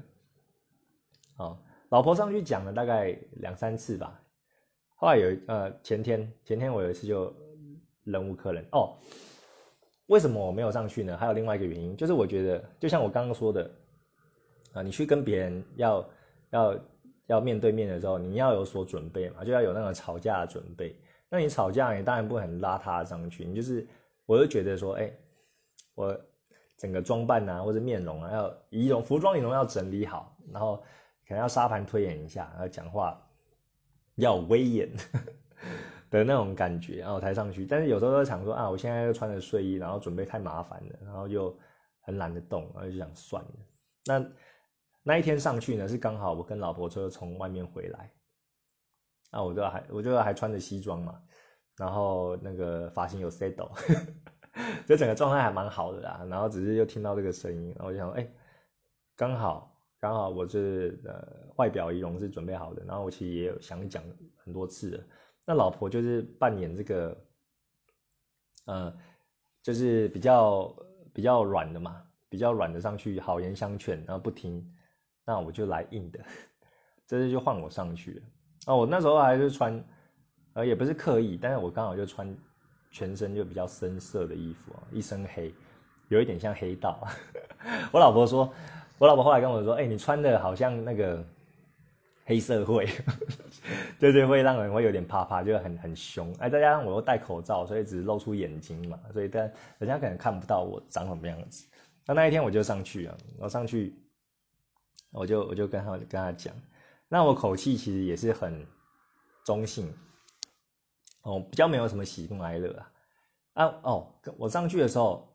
[1.37, 1.57] 哦，
[1.89, 4.19] 老婆上去讲了大概两三次吧，
[4.95, 7.33] 后来有呃前天前天我有一次就
[8.03, 8.97] 忍无可忍哦。
[10.07, 11.17] 为什么我没有上去呢？
[11.17, 13.69] 还有另外一个原因，就是我觉得，就像我刚刚说的，
[14.71, 16.09] 啊，你去跟别人要
[16.51, 16.79] 要
[17.27, 20.99] 要面对面的时候，你要有所准备嘛，就要有那种吵架的准备。
[21.29, 23.87] 那你吵架，你当然不会很邋遢上去，你就是，
[24.25, 25.13] 我就觉得说，哎，
[25.93, 26.19] 我
[26.77, 30.77] 整个装扮啊，或者面容啊，要仪容、服装仪容要整理好，然后
[31.27, 33.21] 可能要沙盘推演一下，然后讲话
[34.15, 34.89] 要威严。
[36.09, 41.53] 的那种感觉，然后抬上去，但是有时候会想说啊，我现在又穿着睡衣，然后准备太麻烦了，然后又
[41.99, 43.51] 很懒得动，然后就想算了。
[44.05, 44.25] 那
[45.07, 48.11] 那一天上去呢，是刚好我跟老婆车从外面回来，
[49.31, 51.21] 那我就还我就还穿着西装嘛，
[51.77, 53.71] 然后那个发型有 set 抖
[54.85, 56.27] 就整个状态还蛮好的啦。
[56.29, 58.29] 然后只是又听到这个声音，然后我就想，哎，
[59.15, 64.03] 刚好刚好我是呃外表仪容是准备好的，然后我其实也有想讲
[64.35, 65.03] 很多次了。
[65.45, 67.17] 那老婆就是扮演这个，
[68.65, 68.93] 呃，
[69.63, 70.75] 就是比较
[71.13, 74.69] 比较软的嘛，比较软的上去，好言相劝，然后不听，
[75.27, 76.19] 那我就来硬的，
[77.05, 78.21] 这次就换我上去了。
[78.65, 79.83] 啊，我那时候还是穿，
[80.53, 82.33] 呃，也不是刻意，但是我刚好就穿
[82.89, 85.53] 全身就比较深色的衣服啊，一身黑，
[86.07, 87.05] 有一点像黑道。
[87.93, 88.51] 我老婆说，
[88.97, 91.23] 我老婆后来跟我说，哎，你穿的好像那个。
[92.29, 92.85] 黑社会，
[93.97, 96.29] 就是会让人会有点怕怕，就很很凶。
[96.39, 101.65] 哎，再加上我又戴口罩，所以只露出眼睛嘛，所以但人家可能看不到我长什么样子。
[102.05, 103.95] 那那一天我就上去啊，我上去，
[105.11, 106.53] 我就我就跟他跟他讲，
[107.07, 108.65] 那我口气其实也是很
[109.45, 109.93] 中性，
[111.21, 112.91] 哦，比较没有什么喜怒哀乐啊。
[113.53, 115.27] 啊哦，我上去的时候，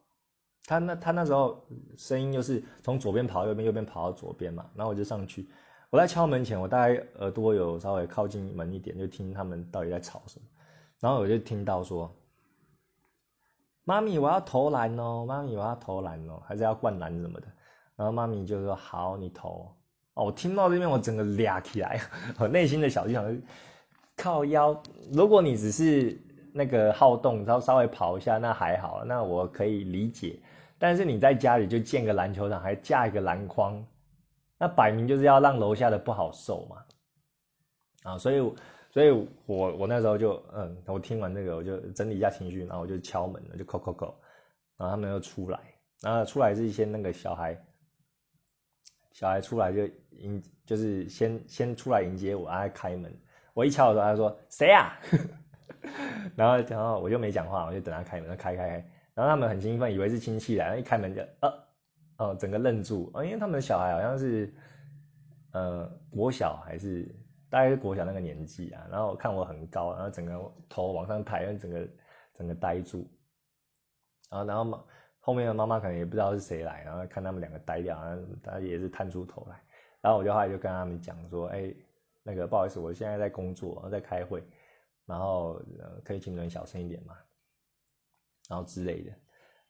[0.64, 1.66] 他那他那时候
[1.97, 5.49] 声音就是从左边跑到右边，右边跑到左边嘛，然后我就上去。
[5.91, 10.47] 我在敲门前，我大概耳朵有稍微靠近门一点，就听他们到底在吵什么。
[11.01, 12.14] 然后我就听到说
[13.85, 17.49] ：“妈咪，我要投篮哦，妈咪，我要投篮哦，还是要灌篮什么的。”
[17.97, 19.70] 然后妈咪就说：“好，你投。”
[20.14, 22.01] 哦，我听到这边，我整个俩起来，
[22.38, 23.43] 我内心的小剧场
[24.16, 24.82] 靠腰。
[25.12, 26.20] 如果你只是
[26.53, 30.38] 那个好动，然后稍微跑一下，那还好，那我可以理解。
[30.78, 33.82] 但是你在家里就建个篮球场，还架一个篮筐。
[34.59, 36.76] 那摆明就是要让楼下的不好受嘛，
[38.05, 38.53] 啊，所以，
[38.90, 39.11] 所以
[39.45, 44.14] 我我那时候就，嗯，我听完这个，我就整理一下情绪，然后我就敲门了，就叩叩叩，
[44.76, 45.59] 然后他们又出来，
[46.01, 47.61] 然后出来是一些那个小孩，
[49.13, 53.13] 小孩出来就迎，就是先先出来迎接我，然后开门，
[53.55, 54.99] 我一敲的时候，他说谁呀？
[56.37, 61.53] 然后然后我就没讲话，我就等他开门，开开开，然后他们很兴奋，以为是亲戚来，然后一开门就呃
[62.19, 64.55] 哦，整个愣住，因为他们的小孩好像是
[65.53, 67.05] 呃国小还是
[67.51, 71.89] 大概是国小那个年纪啊，然后看我很高，然后整个头往上抬，然后整个
[72.35, 73.11] 整个呆住，
[74.31, 74.83] 然后然后妈
[75.23, 79.59] 后面的妈妈可能也不知道是谁来，然后看他们两个呆掉，然后他也是探出头来，
[80.03, 81.75] 然后我就后来就跟他们讲说，哎，
[82.23, 84.45] 那个不好意思，我现在在工作，然后在开会。
[85.05, 85.61] 然后，
[86.05, 87.16] 可以请你们小声一点嘛，
[88.49, 89.12] 然后之类的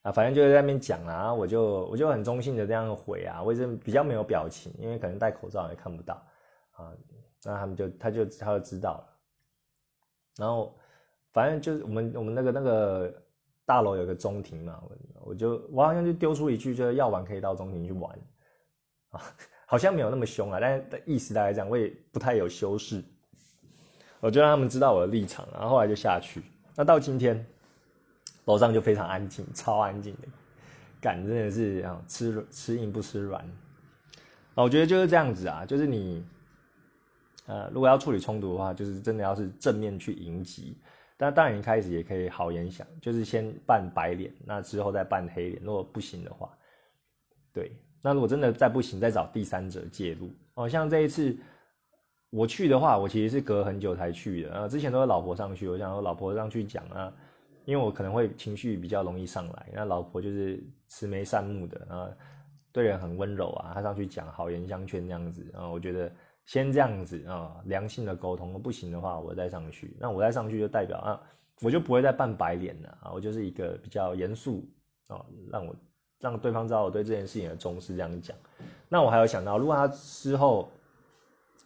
[0.02, 6.22] 啊，反正就在那边讲啊，我就我就很中性的这样回啊，我是比较没有表情，因为可能戴口罩也看不到
[6.72, 6.92] 啊，
[7.44, 9.18] 那他们就他就他就知道了，
[10.36, 10.78] 然后
[11.32, 13.21] 反正就是我们我们那个那个
[13.64, 14.96] 大楼有个中庭嘛，我
[15.26, 18.18] 我就我好像就丢出一句，就是要玩可以到中庭去玩
[19.10, 19.20] 啊，
[19.66, 23.02] 好像没有那么凶啊，但是意思大概这样，我也不太有修饰。
[24.20, 26.42] 我就让他们知道我的立场，然后后来就下去。
[26.76, 27.44] 那到今天，
[28.44, 30.28] 楼上就非常安静，超安静的，
[31.00, 33.44] 感真的是啊，吃吃硬不吃软。
[34.54, 36.24] 啊，我觉得就是这样子啊，就是你，
[37.46, 40.76] 呃，如果要处理冲突的话，就是真的要是正面去迎击。
[41.22, 45.62] 那当然一开始也可以好言想，就是先扮白脸，那之后再扮黑脸。
[45.62, 46.50] 如果不行的话，
[47.52, 47.70] 对，
[48.02, 50.28] 那如果真的再不行，再找第三者介入。
[50.54, 51.36] 哦，像这一次。
[52.30, 54.66] 我去的话，我其实是隔很久才去的啊。
[54.66, 57.12] 之前都是老婆上去，我想说老婆上去讲啊，
[57.66, 59.68] 因为我可能会情绪比较容易上来。
[59.74, 60.58] 那老婆就是
[60.88, 62.08] 慈眉善目的啊，
[62.72, 63.72] 对人很温柔啊。
[63.74, 66.10] 她上去讲好言相劝那样子啊，我觉得
[66.44, 69.96] 先这样子啊，良性的沟通，不行的话我再上去。
[69.98, 71.20] 那我再上去就代表啊，
[71.60, 74.68] 我就不会再扮白脸了啊，我就是一个比较严肃
[75.06, 75.74] 啊，让我
[76.18, 78.36] 让对方知道我对这件事情的重视这样讲。
[78.88, 80.68] 那我还有想到，如果他之后。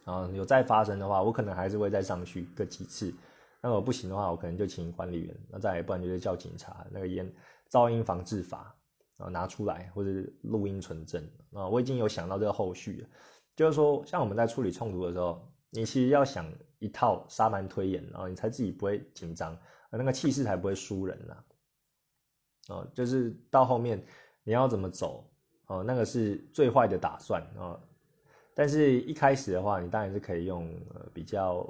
[0.07, 3.13] 啊，有再发生的话，我可能还是会再上去个几次。
[3.61, 7.29] 那我不行的话，我可能就请管理员，那再不然就是叫警察，那个烟
[7.69, 8.73] 噪音防治法
[9.17, 10.09] 啊拿出来，或者
[10.43, 11.21] 录音存证
[11.51, 11.67] 啊。
[11.67, 13.07] 我已经有想到这个后续了，
[13.57, 16.45] 就是说，像我们在处理冲突的时候，你其实要想
[16.77, 19.57] 一套沙盘推演，然后你才自己不会紧张，
[19.89, 21.43] 那个气势才不会输人呐。
[22.69, 24.05] 哦，就是到后面
[24.43, 25.27] 你要怎么走，
[25.65, 27.81] 哦，那个是最坏的打算啊。
[28.53, 31.67] 但是一开始的话，你当然是可以用呃比较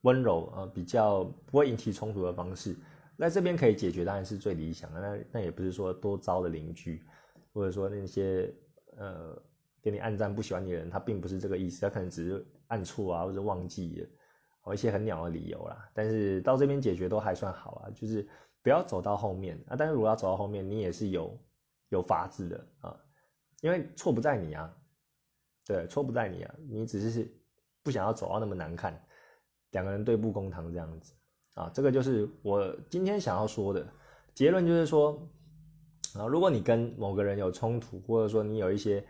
[0.00, 2.76] 温柔呃比较不会引起冲突的方式，
[3.16, 5.00] 那这边可以解决当然是最理想的。
[5.00, 7.00] 那那也不是说多糟的邻居，
[7.52, 8.52] 或者说那些
[8.96, 9.40] 呃
[9.86, 14.08] 给你暗赞不喜欢你的人，他并不是这个意思，他可能只是暗处啊或者忘记了，
[14.64, 15.88] 哦一些很鸟的理由啦。
[15.94, 18.26] 但是到这边解决都还算好啊，就是
[18.62, 19.76] 不要走到后面啊。
[19.78, 21.38] 但是如果要走到后面，你也是有
[21.90, 22.98] 有法子的啊，
[23.60, 24.76] 因为错不在你啊。
[25.64, 27.32] 对，错不在你啊，你只是
[27.84, 29.00] 不想要走到那么难看，
[29.70, 31.12] 两个人对簿公堂这样子
[31.54, 33.86] 啊，这个就是我今天想要说的
[34.34, 35.16] 结论，就是说
[36.18, 39.04] 啊，如果你跟某个人有冲突，或者说你有一些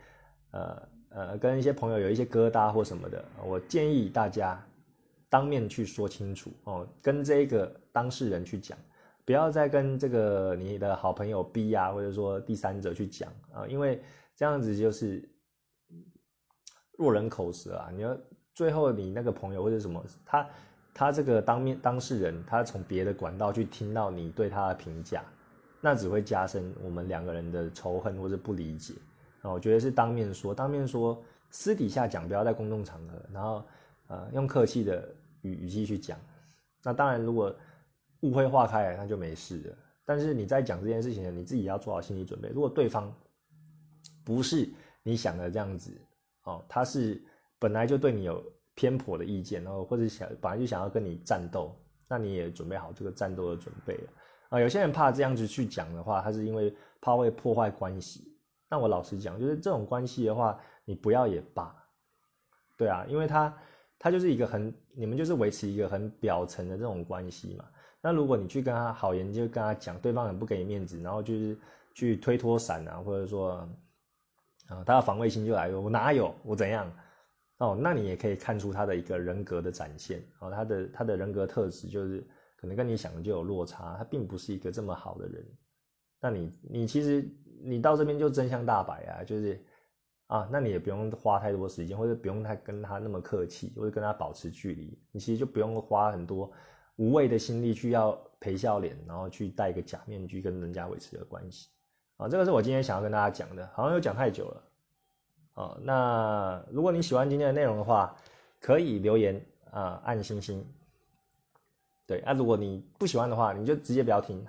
[0.51, 4.63] 呃呃跟一些朋友有一些疙瘩或什么的，我建议大家
[5.29, 8.77] 当面去说清楚哦，跟这个当事人去讲，
[9.25, 14.01] 不要再跟这个你的好朋友 B 啊，或者说第三者去讲啊，因为
[14.35, 15.29] 这样子就是。
[16.97, 17.91] 落人口舌啊！
[17.93, 18.17] 你要
[18.55, 20.49] 最后你那个朋友或者什么，他
[20.95, 25.23] 他这个当面当事人，他从别的管道去听到你对他的评价，
[25.79, 28.95] 那只会加深我们两个人的仇恨或者不理解
[29.51, 33.63] 我觉得是当面说，当面说，私底下讲，不要在公众场合，然后
[34.07, 35.07] 呃用客气的
[35.41, 36.19] 语语气去讲。
[36.83, 37.55] 那当然，如果
[38.21, 39.77] 误会化开了，那就没事了。
[40.05, 42.49] 但是你在讲这件事情，你自己要做好心理准备。
[42.49, 43.13] 如果对方
[44.23, 44.69] 不是
[45.03, 45.91] 你想的这样子。
[46.43, 47.21] 哦，他是
[47.59, 48.41] 本来就对你有
[48.73, 51.75] 偏颇的意见，然后或者想本来就想要跟你战斗，
[52.07, 54.09] 那你也准备好这个战斗的准备了
[54.47, 54.59] 啊。
[54.61, 58.33] 有些人怕这样子去讲的话，他是因为怕会破坏关系。
[58.69, 61.75] 那我老实讲，就是这种关系的话，你不要也罢。
[62.77, 63.57] 对啊，因为他
[63.99, 67.65] 他就是一个很你们就是维持一个很表层的这种关系嘛。
[68.01, 71.57] 那如果你去跟他好言，就跟他讲，对方很不给你面子，然后就是
[71.93, 73.67] 去推脱伞啊，或者说。
[74.67, 76.91] 啊，他的防卫心就来了，我哪有我怎样？
[77.59, 82.19] 哦，那你也可以看出他的一个人格的展现哦，他的他的人格特质就是
[82.57, 85.41] 可能跟你想的就有落差，他并不是一个这么好的人。
[86.19, 87.25] 那你你其实
[87.63, 89.63] 你到这边就真相大白啊，就是
[90.27, 96.51] 啊，那你也不用花太多时间，或者不用太跟他那么客气，或者跟他保持距离，你其实就不用花很多
[96.97, 101.69] 无谓的心力去要陪笑脸，然后去戴一个假面具跟人家维持个关系。
[102.17, 104.63] 啊，这个是我今天想要跟大家讲的，好像又讲太久了。
[105.53, 108.15] 啊，那如果你喜欢今天的内容的话，
[108.59, 110.65] 可以留言啊，按星星。
[112.05, 114.45] 对，那如果你不喜欢的话，你就直接不要听。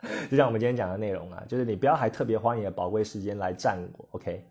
[0.30, 4.44] 就像我们今天讲的内容啊，就是你不要还特别花你的宝贵时间来占我，OK？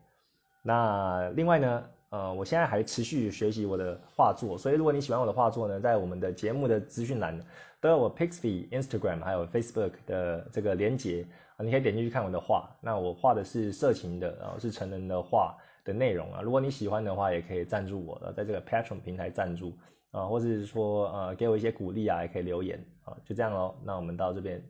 [0.61, 7.39] 那另外呢，呃，我现在还持续学习我的画作，所以如果你喜欢我的画作呢，在我们的节目的资讯栏
[7.79, 11.25] 都有我 Pixby Instagram 还有 Facebook 的这个连接
[11.55, 12.69] 啊，你可以点进去看我的画。
[12.81, 16.41] 那我画的是色情的，然后是成人的画的内容啊。
[16.41, 19.71] 如果你喜欢的话，也可以赞助我，在这个 Patron 平台赞助
[20.11, 23.73] 啊，或者是说呃给我一些鼓励啊，也可以留言啊，就这样喽。
[23.85, 24.61] 那我们到这边。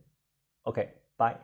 [0.67, 1.35] Okay, bye.